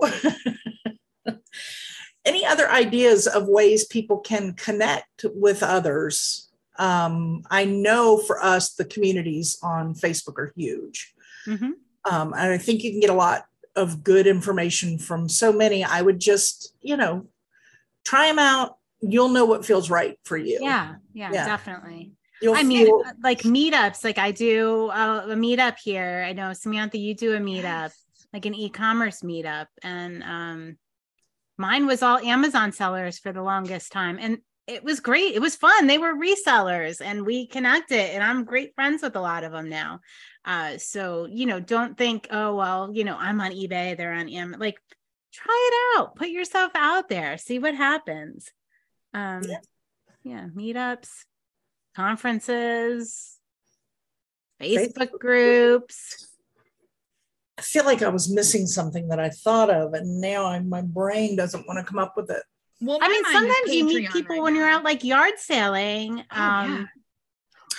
any 2.26 2.46
other 2.46 2.70
ideas 2.72 3.28
of 3.28 3.48
ways 3.48 3.86
people 3.86 4.18
can 4.20 4.54
connect 4.54 5.26
with 5.36 5.62
others? 5.62 6.47
Um, 6.80 7.44
I 7.50 7.66
know 7.66 8.18
for 8.18 8.42
us, 8.44 8.74
the 8.74 8.86
communities 8.86 9.58
on 9.64 9.94
Facebook 9.96 10.38
are 10.38 10.54
huge. 10.56 11.14
Mhm. 11.48 11.74
Um, 12.06 12.34
and 12.34 12.52
I 12.54 12.58
think 12.58 12.84
you 12.84 12.92
can 12.92 13.00
get 13.00 13.10
a 13.10 13.14
lot 13.14 13.46
of 13.76 14.04
good 14.04 14.28
information 14.28 14.98
from 14.98 15.30
so 15.30 15.52
many. 15.52 15.84
I 15.84 16.02
would 16.02 16.20
just, 16.20 16.74
you 16.82 16.98
know, 16.98 17.28
try 18.06 18.28
them 18.28 18.40
out. 18.40 18.78
You'll 19.02 19.30
know 19.30 19.46
what 19.46 19.66
feels 19.66 19.90
right 19.90 20.18
for 20.24 20.38
you. 20.38 20.60
Yeah, 20.62 20.96
yeah, 21.14 21.32
Yeah. 21.32 21.46
definitely. 21.46 22.14
You'll 22.42 22.56
I 22.56 22.64
mean, 22.64 22.86
feel- 22.86 23.04
uh, 23.06 23.14
like 23.24 23.42
meetups, 23.42 24.04
like 24.04 24.18
I 24.18 24.32
do 24.32 24.90
uh, 24.90 25.26
a 25.30 25.36
meetup 25.36 25.78
here. 25.84 26.24
I 26.28 26.34
know 26.34 26.54
Samantha, 26.54 26.98
you 26.98 27.16
do 27.16 27.34
a 27.34 27.40
meetup, 27.40 27.92
like 28.34 28.46
an 28.46 28.54
e-commerce 28.54 29.22
meetup, 29.22 29.68
and 29.84 30.24
um, 30.24 30.78
mine 31.58 31.88
was 31.88 32.04
all 32.04 32.20
Amazon 32.20 32.72
sellers 32.72 33.18
for 33.18 33.32
the 33.34 33.42
longest 33.42 33.92
time, 33.92 34.18
and 34.22 34.40
it 34.68 34.84
was 34.84 35.00
great. 35.00 35.34
It 35.34 35.42
was 35.42 35.56
fun. 35.56 35.88
They 35.88 35.98
were 35.98 36.14
resellers, 36.14 37.02
and 37.02 37.26
we 37.26 37.48
connected, 37.48 38.14
and 38.14 38.24
I'm 38.24 38.44
great 38.44 38.76
friends 38.76 39.02
with 39.02 39.16
a 39.16 39.22
lot 39.22 39.44
of 39.44 39.54
them 39.54 39.70
now. 39.70 40.02
Uh, 40.44 40.78
so 40.78 41.26
you 41.26 41.46
know, 41.46 41.60
don't 41.60 41.98
think, 41.98 42.28
oh 42.32 42.56
well, 42.56 42.92
you 42.94 43.04
know, 43.04 43.18
I'm 43.18 43.42
on 43.42 43.52
eBay, 43.52 43.96
they're 43.96 44.14
on 44.14 44.30
Am. 44.30 44.56
Like, 44.58 44.78
try 45.34 45.70
it 45.72 46.00
out. 46.00 46.16
Put 46.16 46.30
yourself 46.30 46.72
out 46.76 47.10
there. 47.10 47.38
See 47.38 47.60
what 47.60 47.76
happens. 47.76 48.52
Um, 49.14 49.44
Yeah. 49.44 49.58
yeah, 50.24 50.48
meetups 50.56 51.10
conferences, 51.96 53.38
Facebook 54.62 54.94
Facebook 54.94 55.20
groups. 55.20 56.28
I 57.58 57.64
feel 57.64 57.86
like 57.86 58.04
I 58.04 58.10
was 58.10 58.32
missing 58.32 58.68
something 58.68 59.08
that 59.08 59.20
I 59.20 59.30
thought 59.30 59.72
of, 59.72 59.94
and 59.94 60.22
now 60.22 60.46
I, 60.46 60.60
my 60.60 60.82
brain 60.84 61.36
doesn't 61.36 61.68
want 61.68 61.80
to 61.80 61.90
come 61.90 61.98
up 61.98 62.14
with 62.16 62.30
it. 62.30 62.44
Well, 62.82 63.00
I 63.02 63.08
mean, 63.10 63.24
sometimes 63.26 63.74
you 63.74 63.86
meet 63.86 64.10
people 64.12 64.36
right 64.36 64.44
when 64.44 64.56
you're 64.56 64.70
out 64.70 64.84
like 64.84 65.04
yard 65.04 65.34
sailing. 65.38 66.24
Oh, 66.32 66.42
Um, 66.42 66.90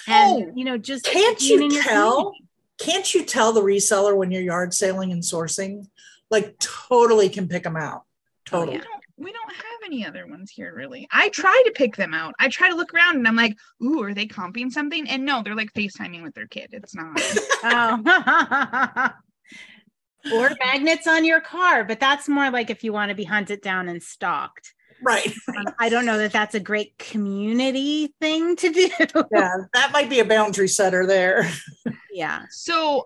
yeah. 0.08 0.34
and 0.36 0.58
you 0.58 0.64
know, 0.64 0.76
just 0.78 1.04
Can't 1.04 1.40
you 1.40 1.70
tell? 1.82 2.16
community. 2.16 2.44
Can't 2.78 3.14
you 3.14 3.24
tell 3.24 3.52
the 3.52 3.60
reseller 3.62 4.16
when 4.16 4.30
you're 4.30 4.42
yard 4.42 4.72
sailing 4.74 5.12
and 5.12 5.22
sourcing? 5.22 5.86
Like, 6.30 6.58
totally 6.58 7.28
can 7.28 7.48
pick 7.48 7.62
them 7.64 7.76
out. 7.76 8.02
Oh, 8.52 8.60
Totally. 8.64 8.78
yeah. 8.78 8.84
we 9.16 9.32
don't 9.32 9.52
have 9.52 9.64
any 9.84 10.06
other 10.06 10.26
ones 10.26 10.50
here 10.50 10.74
really 10.74 11.06
i 11.10 11.28
try 11.30 11.62
to 11.66 11.70
pick 11.72 11.96
them 11.96 12.14
out 12.14 12.34
i 12.38 12.48
try 12.48 12.68
to 12.70 12.74
look 12.76 12.94
around 12.94 13.16
and 13.16 13.26
i'm 13.28 13.36
like 13.36 13.54
ooh 13.82 14.02
are 14.02 14.14
they 14.14 14.26
comping 14.26 14.70
something 14.70 15.06
and 15.08 15.24
no 15.24 15.42
they're 15.42 15.54
like 15.54 15.72
facetiming 15.74 16.22
with 16.22 16.34
their 16.34 16.46
kid 16.46 16.68
it's 16.72 16.94
not 16.94 17.20
Oh. 17.64 19.10
or 20.34 20.50
magnets 20.60 21.06
on 21.06 21.24
your 21.24 21.40
car, 21.40 21.84
but 21.84 22.00
that's 22.00 22.28
more 22.28 22.50
like 22.50 22.70
if 22.70 22.82
you 22.84 22.92
want 22.92 23.08
to 23.10 23.14
be 23.14 23.24
hunted 23.24 23.60
down 23.60 23.88
and 23.88 24.02
stalked. 24.02 24.74
Right. 25.02 25.32
Um, 25.56 25.74
I 25.78 25.88
don't 25.88 26.04
know 26.04 26.18
that 26.18 26.32
that's 26.32 26.54
a 26.54 26.60
great 26.60 26.96
community 26.98 28.14
thing 28.20 28.56
to 28.56 28.70
do. 28.70 28.88
Yeah, 29.32 29.56
that 29.74 29.92
might 29.92 30.10
be 30.10 30.20
a 30.20 30.24
boundary 30.24 30.68
setter 30.68 31.06
there. 31.06 31.50
yeah. 32.12 32.44
so 32.50 33.04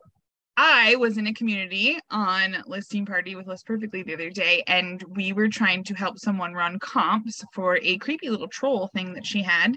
i 0.57 0.95
was 0.97 1.17
in 1.17 1.27
a 1.27 1.33
community 1.35 1.99
on 2.11 2.63
listing 2.67 3.07
party 3.07 3.35
with 3.35 3.47
list 3.47 3.67
perfectly 3.67 4.03
the 4.03 4.13
other 4.13 4.31
day 4.31 4.63
and 4.67 5.03
we 5.09 5.33
were 5.33 5.49
trying 5.49 5.83
to 5.83 5.95
help 5.95 6.19
someone 6.19 6.53
run 6.53 6.79
comps 6.79 7.43
for 7.55 7.79
a 7.83 7.97
creepy 7.99 8.29
little 8.29 8.49
troll 8.49 8.89
thing 8.89 9.15
that 9.15 9.25
she 9.25 9.43
had 9.43 9.77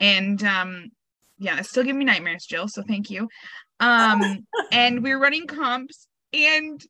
and 0.00 0.42
um 0.42 0.90
yeah 1.38 1.58
it's 1.58 1.70
still 1.70 1.84
giving 1.84 1.98
me 1.98 2.04
nightmares 2.04 2.46
jill 2.46 2.66
so 2.66 2.82
thank 2.82 3.10
you 3.10 3.28
um 3.80 4.44
and 4.72 5.02
we 5.02 5.14
were 5.14 5.20
running 5.20 5.46
comps 5.46 6.08
and 6.32 6.84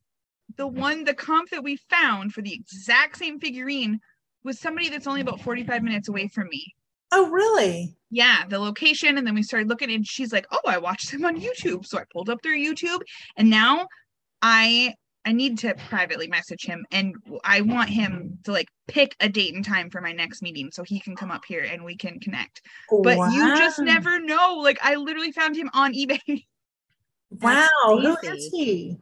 the 0.57 0.67
one 0.67 1.05
the 1.05 1.15
comp 1.15 1.51
that 1.51 1.63
we 1.63 1.77
found 1.91 2.33
for 2.33 2.41
the 2.43 2.55
exact 2.55 3.19
same 3.19 3.39
figurine 3.39 4.01
was 4.45 4.59
somebody 4.61 4.89
that's 4.89 5.07
only 5.07 5.21
about 5.21 5.41
45 5.41 5.83
minutes 5.83 6.09
away 6.09 6.29
from 6.29 6.49
me 6.49 6.75
Oh, 7.11 7.29
really? 7.31 7.97
yeah 8.11 8.45
the 8.49 8.59
location 8.59 9.19
and 9.19 9.27
then 9.27 9.35
we 9.35 9.43
started 9.43 9.69
looking 9.69 9.91
and 9.91 10.07
she's 10.07 10.33
like 10.33 10.47
oh 10.51 10.61
i 10.67 10.79
watched 10.79 11.11
them 11.13 11.25
on 11.25 11.41
youtube 11.41 11.85
so 11.87 11.99
i 11.99 12.05
pulled 12.13 12.31
up 12.31 12.41
their 12.43 12.57
youtube 12.57 13.01
and 13.37 13.51
now 13.51 13.87
i 14.43 14.95
i 15.25 15.33
need 15.33 15.59
to 15.59 15.75
privately 15.89 16.27
message 16.27 16.65
him 16.65 16.85
and 16.91 17.15
i 17.45 17.61
want 17.61 17.91
him 17.91 18.39
to 18.45 18.53
like 18.53 18.69
pick 18.87 19.15
a 19.21 19.29
date 19.29 19.55
and 19.55 19.65
time 19.65 19.91
for 19.91 20.01
my 20.01 20.13
next 20.13 20.41
meeting 20.43 20.71
so 20.73 20.83
he 20.83 21.01
can 21.01 21.17
come 21.17 21.31
up 21.31 21.45
here 21.47 21.65
and 21.65 21.85
we 21.85 21.97
can 21.97 22.19
connect 22.21 22.63
but 23.03 23.17
you 23.33 23.55
just 23.57 23.79
never 23.79 24.19
know 24.21 24.55
like 24.63 24.79
i 24.83 24.95
literally 24.95 25.33
found 25.33 25.57
him 25.57 25.69
on 25.75 25.93
ebay 25.95 26.19
Wow. 27.31 27.69
Who 27.85 28.17
is 28.23 28.49
he? 28.51 28.97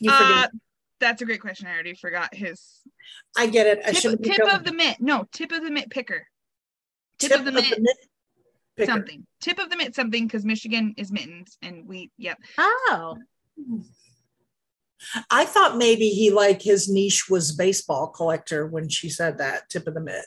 You 0.00 0.10
uh. 0.10 0.48
That's 1.02 1.20
a 1.22 1.24
great 1.26 1.40
question 1.40 1.66
i 1.66 1.72
already 1.74 1.94
forgot 1.94 2.34
his 2.34 2.80
I 3.36 3.46
get 3.48 3.66
it. 3.66 3.80
I 3.84 3.90
tip, 3.92 3.96
should 4.00 4.22
tip 4.22 4.46
of 4.50 4.64
the 4.64 4.72
mitt 4.72 5.00
no 5.00 5.26
tip 5.32 5.52
of 5.52 5.62
the 5.62 5.70
mitt 5.70 5.90
picker 5.90 6.26
tip, 7.18 7.32
of 7.32 7.44
the 7.44 7.52
mitt 7.52 7.64
picker. 8.76 8.90
something 8.90 9.26
tip 9.40 9.58
of 9.58 9.68
the 9.70 9.76
mitt 9.76 9.94
something 9.94 10.24
because 10.26 10.44
michigan 10.44 10.94
is 10.96 11.10
mittens 11.12 11.58
and 11.62 11.86
we 11.86 12.10
yep 12.16 12.38
Oh. 12.58 13.18
I 15.30 15.44
thought 15.44 15.76
maybe 15.76 16.08
he 16.10 16.30
like 16.30 16.62
his 16.62 16.88
niche 16.88 17.28
was 17.28 17.52
baseball 17.52 18.06
collector 18.08 18.66
when 18.66 18.88
she 18.88 19.08
said 19.10 19.38
that 19.38 19.68
tip 19.68 19.86
of 19.88 19.94
the 19.94 20.00
mitt. 20.00 20.24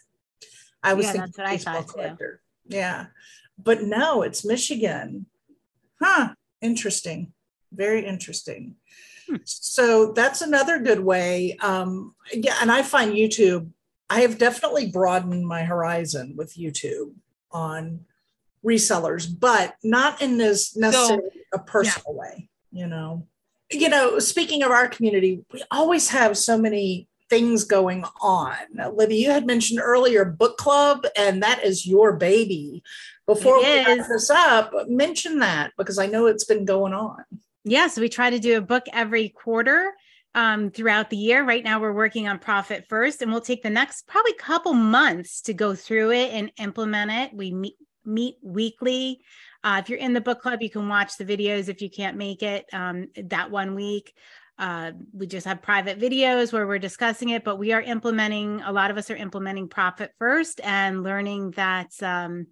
I 0.83 0.93
was 0.93 1.05
Yeah, 1.05 1.11
thinking 1.13 1.25
that's 1.27 1.37
what 1.37 1.47
I 1.47 1.51
baseball 1.51 1.73
thought, 1.75 1.87
too. 1.87 1.93
collector. 1.93 2.41
Yeah, 2.67 3.05
but 3.57 3.81
no, 3.83 4.21
it's 4.21 4.43
Michigan. 4.45 5.27
Huh? 6.01 6.33
Interesting. 6.61 7.31
Very 7.71 8.05
interesting. 8.05 8.75
Hmm. 9.27 9.37
So 9.43 10.11
that's 10.11 10.41
another 10.41 10.79
good 10.79 10.99
way. 10.99 11.57
Um, 11.61 12.15
yeah, 12.33 12.55
and 12.61 12.71
I 12.71 12.83
find 12.83 13.13
YouTube. 13.13 13.69
I 14.09 14.21
have 14.21 14.37
definitely 14.37 14.91
broadened 14.91 15.47
my 15.47 15.63
horizon 15.63 16.35
with 16.35 16.55
YouTube 16.55 17.13
on 17.51 18.01
resellers, 18.63 19.27
but 19.39 19.75
not 19.83 20.21
in 20.21 20.37
this 20.37 20.75
necessarily 20.75 21.29
a 21.53 21.59
personal 21.59 22.15
way. 22.15 22.49
You 22.71 22.87
know, 22.87 23.27
you 23.71 23.89
know. 23.89 24.19
Speaking 24.19 24.63
of 24.63 24.71
our 24.71 24.87
community, 24.87 25.43
we 25.51 25.63
always 25.71 26.09
have 26.09 26.37
so 26.37 26.57
many 26.57 27.07
things 27.29 27.63
going 27.63 28.03
on. 28.21 28.55
Now, 28.73 28.91
Libby, 28.91 29.17
you 29.17 29.31
had 29.31 29.47
mentioned 29.47 29.79
earlier 29.81 30.25
book 30.25 30.57
club, 30.57 31.05
and 31.15 31.41
that 31.41 31.63
is 31.63 31.85
your 31.85 32.13
baby. 32.13 32.83
Before 33.25 33.57
we 33.57 33.83
wrap 33.83 34.07
this 34.07 34.29
up, 34.29 34.71
mention 34.87 35.39
that 35.39 35.71
because 35.77 35.97
I 35.97 36.05
know 36.05 36.27
it's 36.27 36.43
been 36.43 36.65
going 36.65 36.93
on. 36.93 37.23
Yeah, 37.67 37.87
so 37.87 37.99
we 37.99 38.09
try 38.09 38.29
to 38.29 38.37
do 38.37 38.57
a 38.57 38.61
book 38.61 38.83
every 38.93 39.29
quarter 39.29 39.91
um, 40.35 40.69
throughout 40.69 41.09
the 41.09 41.17
year. 41.17 41.43
Right 41.43 41.63
now, 41.63 41.79
we're 41.79 41.93
working 41.93 42.27
on 42.27 42.37
Profit 42.37 42.85
First, 42.87 43.23
and 43.23 43.31
we'll 43.31 43.41
take 43.41 43.63
the 43.63 43.71
next 43.71 44.07
probably 44.07 44.33
couple 44.33 44.73
months 44.73 45.41
to 45.41 45.53
go 45.53 45.73
through 45.73 46.11
it 46.11 46.31
and 46.31 46.51
implement 46.59 47.09
it. 47.11 47.35
We 47.35 47.51
meet 47.51 47.73
meet 48.05 48.35
weekly. 48.43 49.19
Uh, 49.63 49.81
if 49.83 49.89
you're 49.89 49.97
in 49.97 50.13
the 50.13 50.21
book 50.21 50.41
club, 50.41 50.61
you 50.61 50.69
can 50.69 50.87
watch 50.87 51.17
the 51.17 51.25
videos 51.25 51.67
if 51.67 51.81
you 51.81 51.89
can't 51.89 52.17
make 52.17 52.43
it 52.43 52.65
um, 52.71 53.07
that 53.15 53.49
one 53.49 53.73
week. 53.73 54.13
uh, 54.57 54.91
we 55.13 55.27
just 55.27 55.45
have 55.45 55.61
private 55.61 55.99
videos 55.99 56.53
where 56.53 56.65
we're 56.65 56.79
discussing 56.79 57.29
it, 57.29 57.43
but 57.43 57.57
we 57.57 57.73
are 57.73 57.81
implementing, 57.81 58.61
a 58.61 58.71
lot 58.71 58.89
of 58.91 58.97
us 58.97 59.09
are 59.09 59.15
implementing 59.15 59.67
profit 59.67 60.11
first 60.17 60.61
and 60.63 61.03
learning 61.03 61.51
that 61.51 61.91
um, 62.01 62.47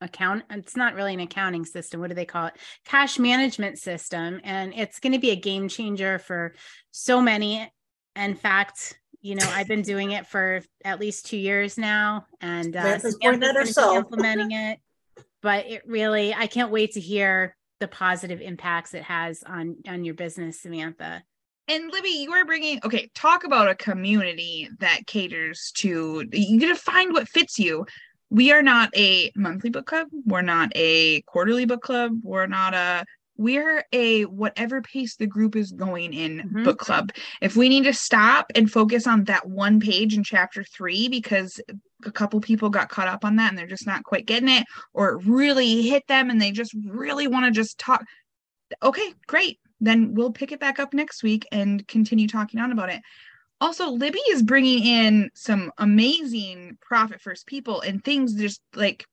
account 0.00 0.44
it's 0.50 0.76
not 0.76 0.94
really 0.94 1.12
an 1.12 1.20
accounting 1.20 1.64
system 1.64 2.00
what 2.00 2.08
do 2.08 2.14
they 2.14 2.24
call 2.24 2.46
it? 2.46 2.54
Cash 2.84 3.18
management 3.18 3.78
system 3.78 4.40
and 4.44 4.72
it's 4.74 5.00
going 5.00 5.12
to 5.12 5.18
be 5.18 5.30
a 5.30 5.36
game 5.36 5.68
changer 5.68 6.18
for 6.18 6.54
so 6.90 7.20
many. 7.20 7.70
In 8.16 8.34
fact 8.34 8.98
you 9.20 9.34
know 9.34 9.50
i've 9.54 9.66
been 9.66 9.82
doing 9.82 10.12
it 10.12 10.26
for 10.26 10.60
at 10.84 11.00
least 11.00 11.26
two 11.26 11.36
years 11.36 11.76
now 11.76 12.24
and 12.40 12.76
uh 12.76 12.98
implementing 13.96 14.52
it 14.52 14.78
but 15.42 15.66
it 15.66 15.82
really 15.86 16.32
i 16.34 16.46
can't 16.46 16.70
wait 16.70 16.92
to 16.92 17.00
hear 17.00 17.56
the 17.80 17.88
positive 17.88 18.40
impacts 18.40 18.94
it 18.94 19.02
has 19.02 19.42
on 19.44 19.76
on 19.86 20.04
your 20.04 20.14
business 20.14 20.60
samantha. 20.60 21.22
And 21.68 21.92
libby 21.92 22.08
you 22.08 22.32
are 22.32 22.44
bringing 22.44 22.80
okay 22.84 23.10
talk 23.14 23.44
about 23.44 23.68
a 23.68 23.74
community 23.74 24.68
that 24.80 25.06
caters 25.06 25.70
to 25.76 26.24
you 26.32 26.60
gotta 26.60 26.74
find 26.74 27.12
what 27.12 27.28
fits 27.28 27.58
you 27.58 27.86
we 28.30 28.52
are 28.52 28.62
not 28.62 28.90
a 28.96 29.32
monthly 29.34 29.70
book 29.70 29.86
club. 29.86 30.08
We're 30.26 30.42
not 30.42 30.70
a 30.74 31.22
quarterly 31.22 31.64
book 31.64 31.82
club. 31.82 32.12
We're 32.22 32.46
not 32.46 32.74
a 32.74 33.04
we're 33.38 33.84
a 33.92 34.24
whatever 34.24 34.82
pace 34.82 35.14
the 35.14 35.26
group 35.26 35.54
is 35.54 35.70
going 35.70 36.12
in 36.12 36.38
mm-hmm. 36.38 36.64
book 36.64 36.78
club. 36.78 37.12
If 37.40 37.56
we 37.56 37.68
need 37.68 37.84
to 37.84 37.94
stop 37.94 38.50
and 38.54 38.70
focus 38.70 39.06
on 39.06 39.24
that 39.24 39.48
one 39.48 39.78
page 39.78 40.16
in 40.16 40.24
chapter 40.24 40.64
three 40.64 41.08
because 41.08 41.60
a 42.04 42.10
couple 42.10 42.40
people 42.40 42.68
got 42.68 42.88
caught 42.88 43.08
up 43.08 43.24
on 43.24 43.36
that 43.36 43.50
and 43.50 43.58
they're 43.58 43.66
just 43.66 43.86
not 43.86 44.02
quite 44.02 44.26
getting 44.26 44.48
it 44.48 44.66
or 44.92 45.10
it 45.10 45.24
really 45.24 45.82
hit 45.82 46.06
them 46.08 46.30
and 46.30 46.42
they 46.42 46.50
just 46.50 46.74
really 46.84 47.28
want 47.28 47.46
to 47.46 47.52
just 47.52 47.78
talk 47.78 48.04
okay 48.82 49.14
great. 49.26 49.60
Then 49.80 50.14
we'll 50.14 50.32
pick 50.32 50.50
it 50.50 50.58
back 50.58 50.80
up 50.80 50.92
next 50.92 51.22
week 51.22 51.46
and 51.52 51.86
continue 51.86 52.26
talking 52.26 52.58
on 52.58 52.72
about 52.72 52.90
it 52.90 53.00
also 53.60 53.90
libby 53.90 54.20
is 54.30 54.42
bringing 54.42 54.84
in 54.84 55.30
some 55.34 55.72
amazing 55.78 56.76
profit 56.80 57.20
first 57.20 57.46
people 57.46 57.80
and 57.80 58.04
things 58.04 58.34
just 58.34 58.60
like 58.74 59.04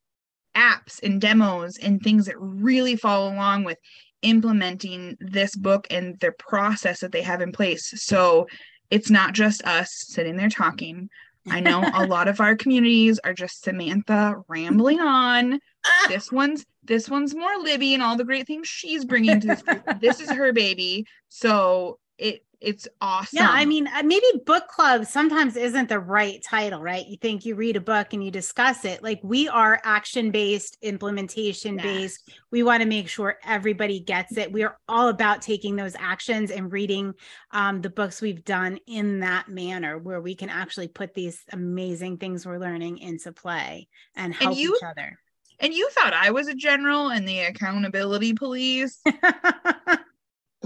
apps 0.56 1.02
and 1.02 1.20
demos 1.20 1.76
and 1.78 2.00
things 2.00 2.26
that 2.26 2.38
really 2.38 2.96
follow 2.96 3.32
along 3.32 3.64
with 3.64 3.78
implementing 4.22 5.16
this 5.20 5.54
book 5.54 5.86
and 5.90 6.18
their 6.20 6.32
process 6.32 7.00
that 7.00 7.12
they 7.12 7.22
have 7.22 7.40
in 7.40 7.52
place. 7.52 7.92
So 8.02 8.48
it's 8.90 9.10
not 9.10 9.34
just 9.34 9.64
us 9.64 9.92
sitting 10.08 10.36
there 10.36 10.48
talking. 10.48 11.08
I 11.48 11.60
know 11.60 11.88
a 11.94 12.06
lot 12.08 12.26
of 12.26 12.40
our 12.40 12.56
communities 12.56 13.20
are 13.22 13.34
just 13.34 13.62
samantha 13.62 14.36
rambling 14.48 15.00
on. 15.00 15.60
This 16.08 16.32
one's 16.32 16.64
this 16.82 17.08
one's 17.08 17.34
more 17.34 17.56
libby 17.58 17.94
and 17.94 18.02
all 18.02 18.16
the 18.16 18.24
great 18.24 18.46
things 18.46 18.68
she's 18.68 19.04
bringing 19.04 19.40
to 19.40 19.46
this 19.46 19.62
group. 19.62 20.00
This 20.00 20.20
is 20.20 20.30
her 20.30 20.52
baby. 20.52 21.04
So 21.28 21.98
it 22.18 22.46
it's 22.60 22.88
awesome. 23.00 23.36
Yeah, 23.36 23.48
I 23.50 23.66
mean, 23.66 23.86
uh, 23.86 24.02
maybe 24.02 24.24
book 24.46 24.66
club 24.68 25.04
sometimes 25.04 25.56
isn't 25.56 25.88
the 25.88 26.00
right 26.00 26.42
title, 26.42 26.80
right? 26.80 27.06
You 27.06 27.16
think 27.18 27.44
you 27.44 27.54
read 27.54 27.76
a 27.76 27.80
book 27.80 28.12
and 28.12 28.24
you 28.24 28.30
discuss 28.30 28.84
it. 28.84 29.02
Like 29.02 29.20
we 29.22 29.48
are 29.48 29.80
action 29.84 30.30
based, 30.30 30.78
implementation 30.80 31.76
based. 31.76 32.22
Yes. 32.26 32.38
We 32.50 32.62
want 32.62 32.82
to 32.82 32.88
make 32.88 33.08
sure 33.08 33.38
everybody 33.44 34.00
gets 34.00 34.38
it. 34.38 34.50
We 34.50 34.62
are 34.62 34.78
all 34.88 35.08
about 35.08 35.42
taking 35.42 35.76
those 35.76 35.94
actions 35.98 36.50
and 36.50 36.72
reading 36.72 37.12
um, 37.50 37.82
the 37.82 37.90
books 37.90 38.22
we've 38.22 38.44
done 38.44 38.78
in 38.86 39.20
that 39.20 39.48
manner, 39.48 39.98
where 39.98 40.20
we 40.20 40.34
can 40.34 40.48
actually 40.48 40.88
put 40.88 41.12
these 41.12 41.44
amazing 41.52 42.16
things 42.16 42.46
we're 42.46 42.58
learning 42.58 42.98
into 42.98 43.32
play 43.32 43.88
and 44.14 44.34
help 44.34 44.52
and 44.52 44.60
you, 44.60 44.74
each 44.76 44.82
other. 44.82 45.18
And 45.60 45.74
you 45.74 45.90
thought 45.90 46.14
I 46.14 46.30
was 46.30 46.48
a 46.48 46.54
general 46.54 47.10
in 47.10 47.26
the 47.26 47.40
accountability 47.40 48.32
police. 48.32 49.00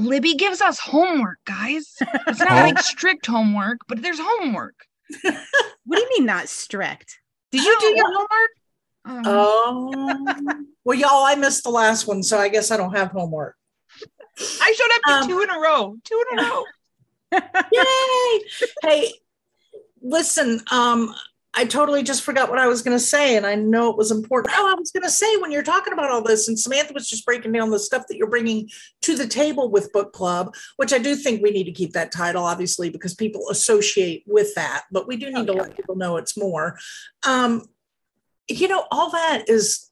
Libby 0.00 0.34
gives 0.34 0.60
us 0.60 0.78
homework, 0.78 1.38
guys. 1.44 1.96
It's 2.26 2.40
not 2.40 2.50
like 2.50 2.78
strict 2.78 3.26
homework, 3.26 3.78
but 3.88 4.02
there's 4.02 4.18
homework. 4.20 4.74
what 5.22 5.96
do 5.96 6.00
you 6.00 6.08
mean 6.18 6.26
not 6.26 6.48
strict? 6.48 7.18
Did 7.52 7.64
you 7.64 7.76
do 7.80 7.86
your 7.86 8.06
homework? 8.06 8.50
Oh, 9.26 9.92
um, 9.92 10.68
well, 10.84 10.98
y'all, 10.98 11.24
I 11.24 11.34
missed 11.34 11.64
the 11.64 11.70
last 11.70 12.06
one, 12.06 12.22
so 12.22 12.38
I 12.38 12.48
guess 12.48 12.70
I 12.70 12.76
don't 12.76 12.94
have 12.94 13.10
homework. 13.10 13.56
I 14.38 14.74
showed 14.76 14.94
up 14.94 15.02
to 15.06 15.12
um, 15.12 15.28
two 15.28 15.42
in 15.42 15.50
a 15.50 15.58
row. 15.58 15.96
Two 16.04 16.24
in 16.32 16.38
a 16.38 16.42
row. 16.42 16.64
Yay! 17.72 18.40
hey, 18.82 19.12
listen, 20.02 20.60
um, 20.70 21.14
I 21.52 21.64
totally 21.64 22.04
just 22.04 22.22
forgot 22.22 22.48
what 22.48 22.60
I 22.60 22.68
was 22.68 22.80
going 22.82 22.96
to 22.96 23.02
say, 23.02 23.36
and 23.36 23.44
I 23.44 23.56
know 23.56 23.90
it 23.90 23.96
was 23.96 24.12
important. 24.12 24.54
Oh, 24.56 24.70
I 24.70 24.78
was 24.78 24.92
going 24.92 25.02
to 25.02 25.10
say 25.10 25.36
when 25.38 25.50
you're 25.50 25.64
talking 25.64 25.92
about 25.92 26.10
all 26.10 26.22
this, 26.22 26.46
and 26.46 26.58
Samantha 26.58 26.92
was 26.92 27.08
just 27.08 27.26
breaking 27.26 27.50
down 27.50 27.70
the 27.70 27.78
stuff 27.78 28.04
that 28.08 28.16
you're 28.16 28.30
bringing 28.30 28.68
to 29.02 29.16
the 29.16 29.26
table 29.26 29.68
with 29.68 29.92
book 29.92 30.12
club, 30.12 30.54
which 30.76 30.92
I 30.92 30.98
do 30.98 31.16
think 31.16 31.42
we 31.42 31.50
need 31.50 31.64
to 31.64 31.72
keep 31.72 31.92
that 31.94 32.12
title, 32.12 32.44
obviously, 32.44 32.88
because 32.88 33.14
people 33.14 33.50
associate 33.50 34.22
with 34.28 34.54
that. 34.54 34.84
But 34.92 35.08
we 35.08 35.16
do 35.16 35.26
need 35.26 35.48
okay. 35.50 35.52
to 35.52 35.52
let 35.52 35.76
people 35.76 35.96
know 35.96 36.18
it's 36.18 36.38
more. 36.38 36.78
Um, 37.26 37.66
you 38.48 38.68
know, 38.68 38.86
all 38.92 39.10
that 39.10 39.48
is 39.48 39.90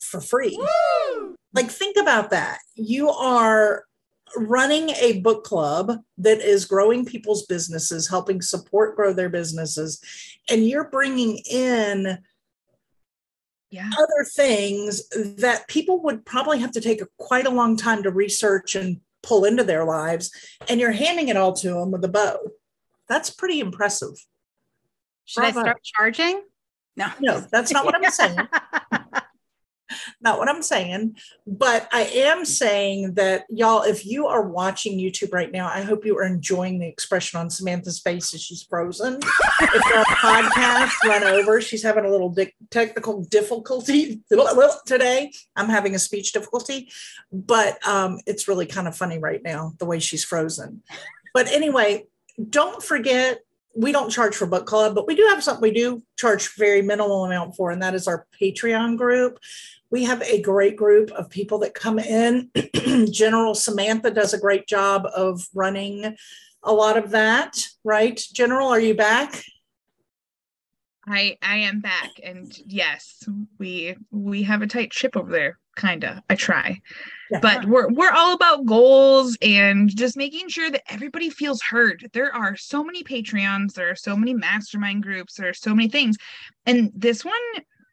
for 0.00 0.20
free. 0.20 0.58
Woo! 0.58 1.36
Like, 1.54 1.70
think 1.70 1.96
about 1.96 2.30
that. 2.30 2.58
You 2.74 3.08
are 3.08 3.84
running 4.34 4.90
a 4.90 5.20
book 5.20 5.44
club 5.44 5.92
that 6.18 6.40
is 6.40 6.64
growing 6.64 7.04
people's 7.04 7.46
businesses, 7.46 8.08
helping 8.08 8.42
support 8.42 8.96
grow 8.96 9.12
their 9.12 9.28
businesses, 9.28 10.00
and 10.50 10.66
you're 10.66 10.90
bringing 10.90 11.38
in 11.50 12.18
yeah. 13.70 13.90
other 13.92 14.24
things 14.34 15.08
that 15.38 15.68
people 15.68 16.02
would 16.02 16.24
probably 16.24 16.58
have 16.58 16.72
to 16.72 16.80
take 16.80 17.00
a, 17.00 17.06
quite 17.18 17.46
a 17.46 17.50
long 17.50 17.76
time 17.76 18.02
to 18.02 18.10
research 18.10 18.74
and 18.74 19.00
pull 19.22 19.44
into 19.44 19.64
their 19.64 19.84
lives, 19.84 20.30
and 20.68 20.80
you're 20.80 20.92
handing 20.92 21.28
it 21.28 21.36
all 21.36 21.52
to 21.52 21.70
them 21.70 21.90
with 21.90 22.04
a 22.04 22.08
bow. 22.08 22.38
That's 23.08 23.30
pretty 23.30 23.60
impressive. 23.60 24.26
Should 25.24 25.40
Bravo. 25.40 25.60
I 25.60 25.62
start 25.62 25.82
charging? 25.82 26.42
No, 26.96 27.08
no, 27.20 27.40
that's 27.52 27.72
not 27.72 27.84
what 27.84 27.94
I'm 27.94 28.04
saying. 28.10 28.38
not 30.20 30.38
what 30.38 30.48
I'm 30.48 30.62
saying, 30.62 31.16
but 31.46 31.88
I 31.92 32.02
am 32.02 32.44
saying 32.44 33.14
that 33.14 33.44
y'all, 33.48 33.82
if 33.82 34.06
you 34.06 34.26
are 34.26 34.46
watching 34.48 34.98
YouTube 34.98 35.32
right 35.32 35.50
now, 35.50 35.68
I 35.68 35.82
hope 35.82 36.04
you 36.04 36.16
are 36.18 36.24
enjoying 36.24 36.78
the 36.78 36.86
expression 36.86 37.40
on 37.40 37.50
Samantha's 37.50 38.00
face 38.00 38.34
as 38.34 38.42
she's 38.42 38.62
frozen. 38.62 39.18
if 39.60 39.84
you're 39.88 40.04
podcast, 40.04 40.92
run 41.04 41.24
over. 41.24 41.60
She's 41.60 41.82
having 41.82 42.04
a 42.04 42.10
little 42.10 42.30
di- 42.30 42.54
technical 42.70 43.24
difficulty 43.24 44.22
today. 44.86 45.32
I'm 45.54 45.68
having 45.68 45.94
a 45.94 45.98
speech 45.98 46.32
difficulty, 46.32 46.90
but 47.32 47.84
um, 47.86 48.18
it's 48.26 48.48
really 48.48 48.66
kind 48.66 48.88
of 48.88 48.96
funny 48.96 49.18
right 49.18 49.42
now 49.42 49.72
the 49.78 49.86
way 49.86 49.98
she's 49.98 50.24
frozen. 50.24 50.82
But 51.34 51.48
anyway, 51.48 52.06
don't 52.48 52.82
forget 52.82 53.40
we 53.76 53.92
don't 53.92 54.10
charge 54.10 54.34
for 54.34 54.46
book 54.46 54.66
club, 54.66 54.94
but 54.94 55.06
we 55.06 55.14
do 55.14 55.26
have 55.28 55.44
something 55.44 55.62
we 55.62 55.70
do 55.70 56.02
charge 56.16 56.54
very 56.56 56.82
minimal 56.82 57.24
amount 57.24 57.54
for, 57.56 57.70
and 57.70 57.82
that 57.82 57.94
is 57.94 58.08
our 58.08 58.26
Patreon 58.40 58.96
group 58.96 59.38
we 59.90 60.04
have 60.04 60.22
a 60.22 60.40
great 60.42 60.76
group 60.76 61.10
of 61.12 61.30
people 61.30 61.58
that 61.60 61.74
come 61.74 61.98
in. 61.98 62.50
General 63.10 63.54
Samantha 63.54 64.10
does 64.10 64.34
a 64.34 64.40
great 64.40 64.66
job 64.66 65.06
of 65.14 65.46
running 65.54 66.16
a 66.62 66.72
lot 66.72 66.96
of 66.96 67.10
that, 67.10 67.68
right? 67.84 68.20
General, 68.32 68.68
are 68.68 68.80
you 68.80 68.94
back? 68.94 69.44
I 71.06 71.38
I 71.40 71.58
am 71.58 71.80
back 71.80 72.10
and 72.22 72.52
yes, 72.66 73.22
we 73.58 73.96
we 74.10 74.42
have 74.42 74.62
a 74.62 74.66
tight 74.66 74.92
ship 74.92 75.16
over 75.16 75.30
there, 75.30 75.58
kinda. 75.76 76.22
I 76.28 76.34
try. 76.34 76.80
Yeah. 77.30 77.40
But 77.40 77.64
we're 77.64 77.88
we're 77.92 78.12
all 78.12 78.34
about 78.34 78.66
goals 78.66 79.36
and 79.42 79.94
just 79.94 80.16
making 80.16 80.48
sure 80.48 80.70
that 80.70 80.82
everybody 80.88 81.30
feels 81.30 81.60
heard. 81.62 82.08
There 82.12 82.34
are 82.34 82.56
so 82.56 82.84
many 82.84 83.02
Patreons, 83.02 83.72
there 83.74 83.90
are 83.90 83.96
so 83.96 84.16
many 84.16 84.34
mastermind 84.34 85.02
groups, 85.02 85.34
there 85.34 85.48
are 85.48 85.54
so 85.54 85.74
many 85.74 85.88
things. 85.88 86.16
And 86.66 86.92
this 86.94 87.24
one 87.24 87.34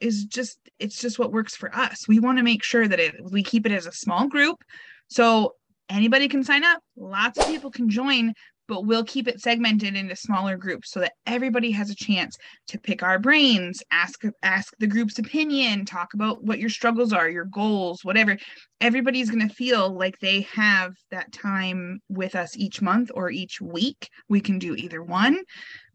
is 0.02 0.26
just 0.26 0.58
it's 0.80 1.00
just 1.00 1.20
what 1.20 1.32
works 1.32 1.56
for 1.56 1.74
us. 1.76 2.08
We 2.08 2.20
want 2.20 2.38
to 2.38 2.44
make 2.44 2.64
sure 2.64 2.88
that 2.88 3.00
it 3.00 3.16
we 3.32 3.44
keep 3.44 3.66
it 3.66 3.72
as 3.72 3.86
a 3.86 3.92
small 3.92 4.28
group 4.28 4.64
so 5.08 5.56
anybody 5.90 6.28
can 6.28 6.44
sign 6.44 6.64
up, 6.64 6.82
lots 6.98 7.40
of 7.40 7.48
people 7.48 7.72
can 7.72 7.90
join, 7.90 8.34
but 8.68 8.86
we'll 8.86 9.04
keep 9.04 9.28
it 9.28 9.42
segmented 9.42 9.96
into 9.96 10.16
smaller 10.16 10.58
groups 10.58 10.92
so 10.92 11.00
that 11.00 11.14
everybody 11.26 11.72
has 11.72 11.90
a 11.90 11.96
chance 11.96 12.36
to 12.68 12.80
pick 12.80 13.04
our 13.04 13.20
brains, 13.20 13.82
ask 13.92 14.22
ask 14.42 14.74
the 14.80 14.88
group's 14.88 15.20
opinion, 15.20 15.86
talk 15.86 16.14
about 16.14 16.44
what 16.44 16.60
your 16.60 16.70
struggles 16.70 17.14
are, 17.14 17.30
your 17.30 17.46
goals, 17.46 18.04
whatever. 18.04 18.38
Everybody's 18.82 19.30
going 19.30 19.48
to 19.48 19.54
feel 19.54 19.96
like 19.96 20.20
they 20.20 20.42
have 20.42 20.94
that 21.12 21.32
time 21.32 22.00
with 22.10 22.36
us 22.36 22.58
each 22.58 22.82
month 22.82 23.12
or 23.14 23.30
each 23.30 23.62
week. 23.62 24.10
We 24.30 24.42
can 24.42 24.60
do 24.60 24.76
either 24.76 25.02
one. 25.02 25.40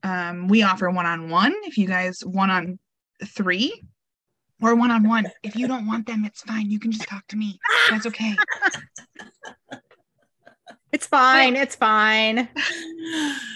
Um, 0.02 0.48
we 0.48 0.62
offer 0.62 0.90
one-on-one 0.90 1.54
if 1.64 1.76
you 1.76 1.86
guys 1.86 2.20
one 2.24 2.50
on 2.50 2.78
three 3.24 3.82
or 4.62 4.74
one 4.74 4.90
on 4.90 5.08
one. 5.08 5.30
If 5.42 5.56
you 5.56 5.68
don't 5.68 5.86
want 5.86 6.06
them, 6.06 6.24
it's 6.24 6.42
fine. 6.42 6.70
You 6.70 6.78
can 6.78 6.92
just 6.92 7.08
talk 7.08 7.26
to 7.28 7.36
me. 7.36 7.58
That's 7.90 8.06
okay. 8.06 8.34
It's 10.92 11.06
fine. 11.06 11.54
But, 11.54 11.62
it's 11.62 11.74
fine. 11.74 12.48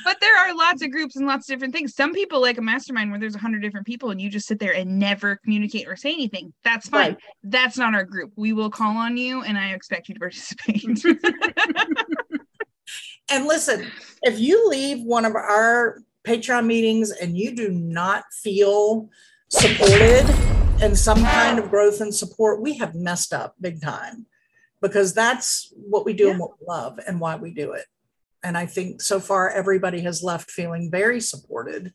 But 0.05 0.17
there 0.21 0.37
are 0.37 0.57
lots 0.57 0.83
of 0.83 0.91
groups 0.91 1.15
and 1.15 1.27
lots 1.27 1.49
of 1.49 1.55
different 1.55 1.73
things. 1.73 1.95
Some 1.95 2.13
people 2.13 2.41
like 2.41 2.59
a 2.59 2.63
mastermind 2.63 3.11
where 3.11 3.21
there's 3.21 3.37
a 3.37 3.39
hundred 3.39 3.63
different 3.63 3.87
people 3.87 4.11
and 4.11 4.21
you 4.21 4.29
just 4.29 4.49
sit 4.49 4.59
there 4.59 4.75
and 4.75 4.99
never 4.99 5.37
communicate 5.37 5.87
or 5.87 5.95
say 5.95 6.13
anything. 6.13 6.53
That's 6.65 6.89
fine. 6.89 7.13
Right. 7.13 7.19
That's 7.45 7.79
not 7.79 7.95
our 7.95 8.05
group. 8.05 8.33
We 8.35 8.53
will 8.53 8.71
call 8.71 8.97
on 8.97 9.17
you 9.17 9.43
and 9.43 9.57
I 9.57 9.73
expect 9.73 10.09
you 10.09 10.15
to 10.15 10.21
participate. 10.21 11.05
And 13.31 13.47
listen, 13.47 13.87
if 14.23 14.39
you 14.39 14.69
leave 14.69 15.03
one 15.05 15.25
of 15.25 15.35
our 15.35 16.03
Patreon 16.27 16.67
meetings 16.67 17.11
and 17.11 17.37
you 17.37 17.55
do 17.57 17.71
not 17.71 18.25
feel 18.43 19.09
supported 19.49 20.29
and 20.83 20.97
some 20.99 21.23
kind 21.23 21.59
of 21.59 21.71
growth 21.71 22.01
and 22.01 22.15
support, 22.15 22.61
we 22.61 22.77
have 22.79 22.95
messed 22.95 23.33
up 23.33 23.55
big 23.61 23.81
time 23.81 24.27
because 24.83 25.15
that's 25.15 25.73
what 25.75 26.05
we 26.05 26.13
do 26.13 26.25
Yeah. 26.25 26.31
and 26.33 26.41
what 26.41 26.51
we 26.61 26.67
love 26.69 26.99
and 27.07 27.21
why 27.21 27.37
we 27.37 27.55
do 27.55 27.73
it. 27.73 27.87
And 28.43 28.59
I 28.59 28.67
think 28.67 29.01
so 29.01 29.21
far 29.21 29.49
everybody 29.49 30.01
has 30.01 30.23
left 30.23 30.51
feeling 30.51 30.91
very 30.91 31.21
supported. 31.21 31.95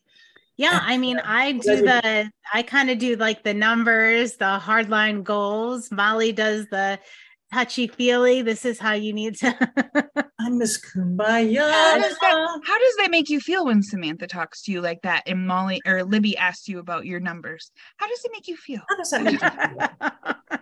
Yeah, 0.56 0.80
I 0.82 0.96
mean, 0.96 1.20
I 1.20 1.52
do 1.52 1.76
the 1.82 2.32
I 2.52 2.62
kind 2.62 2.90
of 2.90 2.98
do 2.98 3.14
like 3.14 3.44
the 3.44 3.54
numbers, 3.54 4.36
the 4.38 4.58
hardline 4.60 5.22
goals. 5.22 5.92
Molly 5.92 6.32
does 6.32 6.66
the 6.70 6.98
touchy 7.52 7.86
feely. 7.86 8.42
This 8.42 8.64
is 8.64 8.78
how 8.78 8.94
you 8.94 9.12
need 9.12 9.36
to. 9.36 9.54
I'm 10.40 10.58
miss 10.58 10.80
Kumbaya. 10.80 11.70
How 11.70 11.98
does, 11.98 12.16
that, 12.18 12.60
how 12.64 12.78
does 12.78 12.96
that 12.96 13.10
make 13.10 13.28
you 13.28 13.38
feel 13.38 13.66
when 13.66 13.82
Samantha 13.82 14.26
talks 14.26 14.62
to 14.62 14.72
you 14.72 14.80
like 14.80 15.02
that 15.02 15.24
and 15.26 15.46
Molly 15.46 15.80
or 15.86 16.02
Libby 16.02 16.36
asks 16.36 16.66
you 16.68 16.78
about 16.78 17.06
your 17.06 17.20
numbers? 17.20 17.70
How 17.98 18.08
does 18.08 18.24
it 18.24 18.30
make 18.32 18.48
you 18.48 18.56
feel? 18.56 18.80
How 18.88 18.96
does 18.96 19.10
that 19.10 19.22
make 19.22 19.40
you 19.40 19.48
feel? 19.50 20.60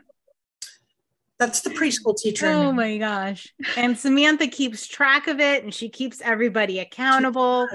That's 1.38 1.60
the 1.60 1.70
preschool 1.70 2.16
teacher. 2.16 2.46
oh 2.46 2.72
my 2.72 2.96
gosh. 2.98 3.52
And 3.76 3.96
Samantha 3.98 4.46
keeps 4.46 4.86
track 4.86 5.26
of 5.28 5.38
it 5.40 5.64
and 5.64 5.72
she 5.74 5.88
keeps 5.88 6.20
everybody 6.22 6.78
accountable. 6.78 7.68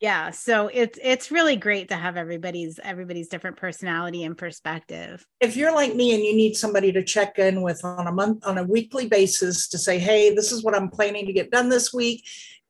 Yeah, 0.00 0.30
so 0.30 0.68
it's 0.72 0.98
it's 1.02 1.30
really 1.30 1.56
great 1.56 1.88
to 1.88 1.96
have 1.96 2.18
everybody's 2.18 2.78
everybody's 2.84 3.28
different 3.28 3.56
personality 3.56 4.24
and 4.24 4.36
perspective. 4.36 5.24
If 5.40 5.56
you're 5.56 5.72
like 5.74 5.94
me 5.94 6.14
and 6.14 6.22
you 6.22 6.36
need 6.36 6.54
somebody 6.54 6.92
to 6.92 7.02
check 7.02 7.38
in 7.38 7.62
with 7.62 7.82
on 7.82 8.06
a 8.06 8.12
month, 8.12 8.46
on 8.46 8.58
a 8.58 8.62
weekly 8.64 9.08
basis 9.08 9.68
to 9.68 9.78
say, 9.78 9.98
hey, 9.98 10.34
this 10.34 10.52
is 10.52 10.62
what 10.62 10.74
I'm 10.76 10.90
planning 10.90 11.24
to 11.26 11.32
get 11.32 11.50
done 11.50 11.70
this 11.70 11.94
week, 11.94 12.24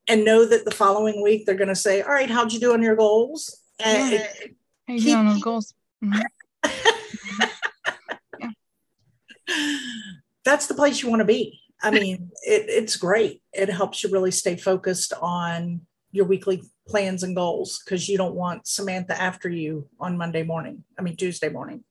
and 0.06 0.24
know 0.24 0.44
that 0.46 0.64
the 0.64 0.70
following 0.70 1.20
week 1.20 1.46
they're 1.46 1.56
going 1.56 1.66
to 1.68 1.74
say, 1.74 2.00
all 2.02 2.10
right, 2.12 2.30
how'd 2.30 2.52
you 2.52 2.60
do 2.60 2.72
on 2.72 2.80
your 2.82 2.94
goals? 2.96 3.60
And 3.84 4.12
Yeah. 4.12 4.18
it- 4.20 4.56
How 4.86 4.94
you 4.94 5.00
Keep- 5.00 5.14
doing 5.14 5.26
on 5.26 5.40
goals? 5.40 5.74
Mhm. 6.04 6.22
That's 10.44 10.66
the 10.66 10.74
place 10.74 11.02
you 11.02 11.08
want 11.08 11.20
to 11.20 11.26
be. 11.26 11.60
I 11.82 11.90
mean, 11.90 12.30
it, 12.42 12.66
it's 12.68 12.96
great. 12.96 13.42
It 13.52 13.68
helps 13.68 14.02
you 14.02 14.10
really 14.10 14.30
stay 14.30 14.56
focused 14.56 15.12
on 15.20 15.82
your 16.12 16.24
weekly 16.24 16.62
plans 16.88 17.22
and 17.22 17.36
goals 17.36 17.82
because 17.84 18.08
you 18.08 18.16
don't 18.16 18.34
want 18.34 18.66
Samantha 18.66 19.20
after 19.20 19.48
you 19.48 19.88
on 20.00 20.16
Monday 20.16 20.42
morning. 20.42 20.84
I 20.98 21.02
mean, 21.02 21.16
Tuesday 21.16 21.48
morning. 21.48 21.84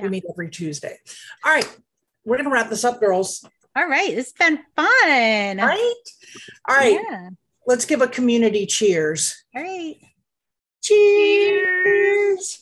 We 0.00 0.08
meet 0.08 0.24
every 0.30 0.48
Tuesday. 0.48 0.96
All 1.44 1.52
right. 1.52 1.68
We're 2.24 2.36
going 2.36 2.48
to 2.48 2.52
wrap 2.52 2.70
this 2.70 2.84
up, 2.84 3.00
girls. 3.00 3.44
All 3.74 3.86
right, 3.86 4.10
it's 4.10 4.32
been 4.32 4.58
fun. 4.74 5.60
All 5.60 5.66
right. 5.66 5.94
All 6.68 6.76
right. 6.76 7.00
Yeah. 7.08 7.30
Let's 7.66 7.84
give 7.84 8.00
a 8.00 8.08
community 8.08 8.66
cheers. 8.66 9.44
All 9.54 9.62
right. 9.62 9.96
Cheers. 10.82 12.60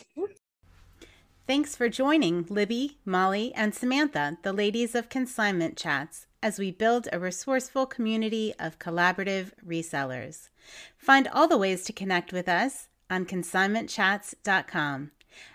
Thanks 1.46 1.76
for 1.76 1.88
joining 1.88 2.44
Libby, 2.48 2.98
Molly, 3.04 3.54
and 3.54 3.72
Samantha, 3.72 4.36
the 4.42 4.52
ladies 4.52 4.96
of 4.96 5.08
Consignment 5.08 5.76
Chats, 5.76 6.26
as 6.42 6.58
we 6.58 6.72
build 6.72 7.06
a 7.12 7.20
resourceful 7.20 7.86
community 7.86 8.52
of 8.58 8.80
collaborative 8.80 9.52
resellers. 9.64 10.48
Find 10.98 11.28
all 11.28 11.46
the 11.46 11.56
ways 11.56 11.84
to 11.84 11.92
connect 11.92 12.32
with 12.32 12.48
us 12.48 12.88
on 13.08 13.26
consignmentchats.com. 13.26 15.12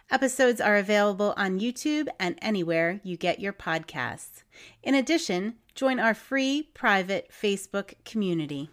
Episodes 0.10 0.62
are 0.62 0.78
available 0.78 1.34
on 1.36 1.60
YouTube 1.60 2.08
and 2.18 2.40
anywhere 2.42 3.02
you 3.04 3.18
get 3.18 3.42
your 3.42 3.52
podcasts. 3.52 4.44
In 4.82 4.96
addition, 4.96 5.56
join 5.76 6.00
our 6.00 6.14
free 6.14 6.70
private 6.74 7.30
Facebook 7.34 7.96
community. 8.06 8.70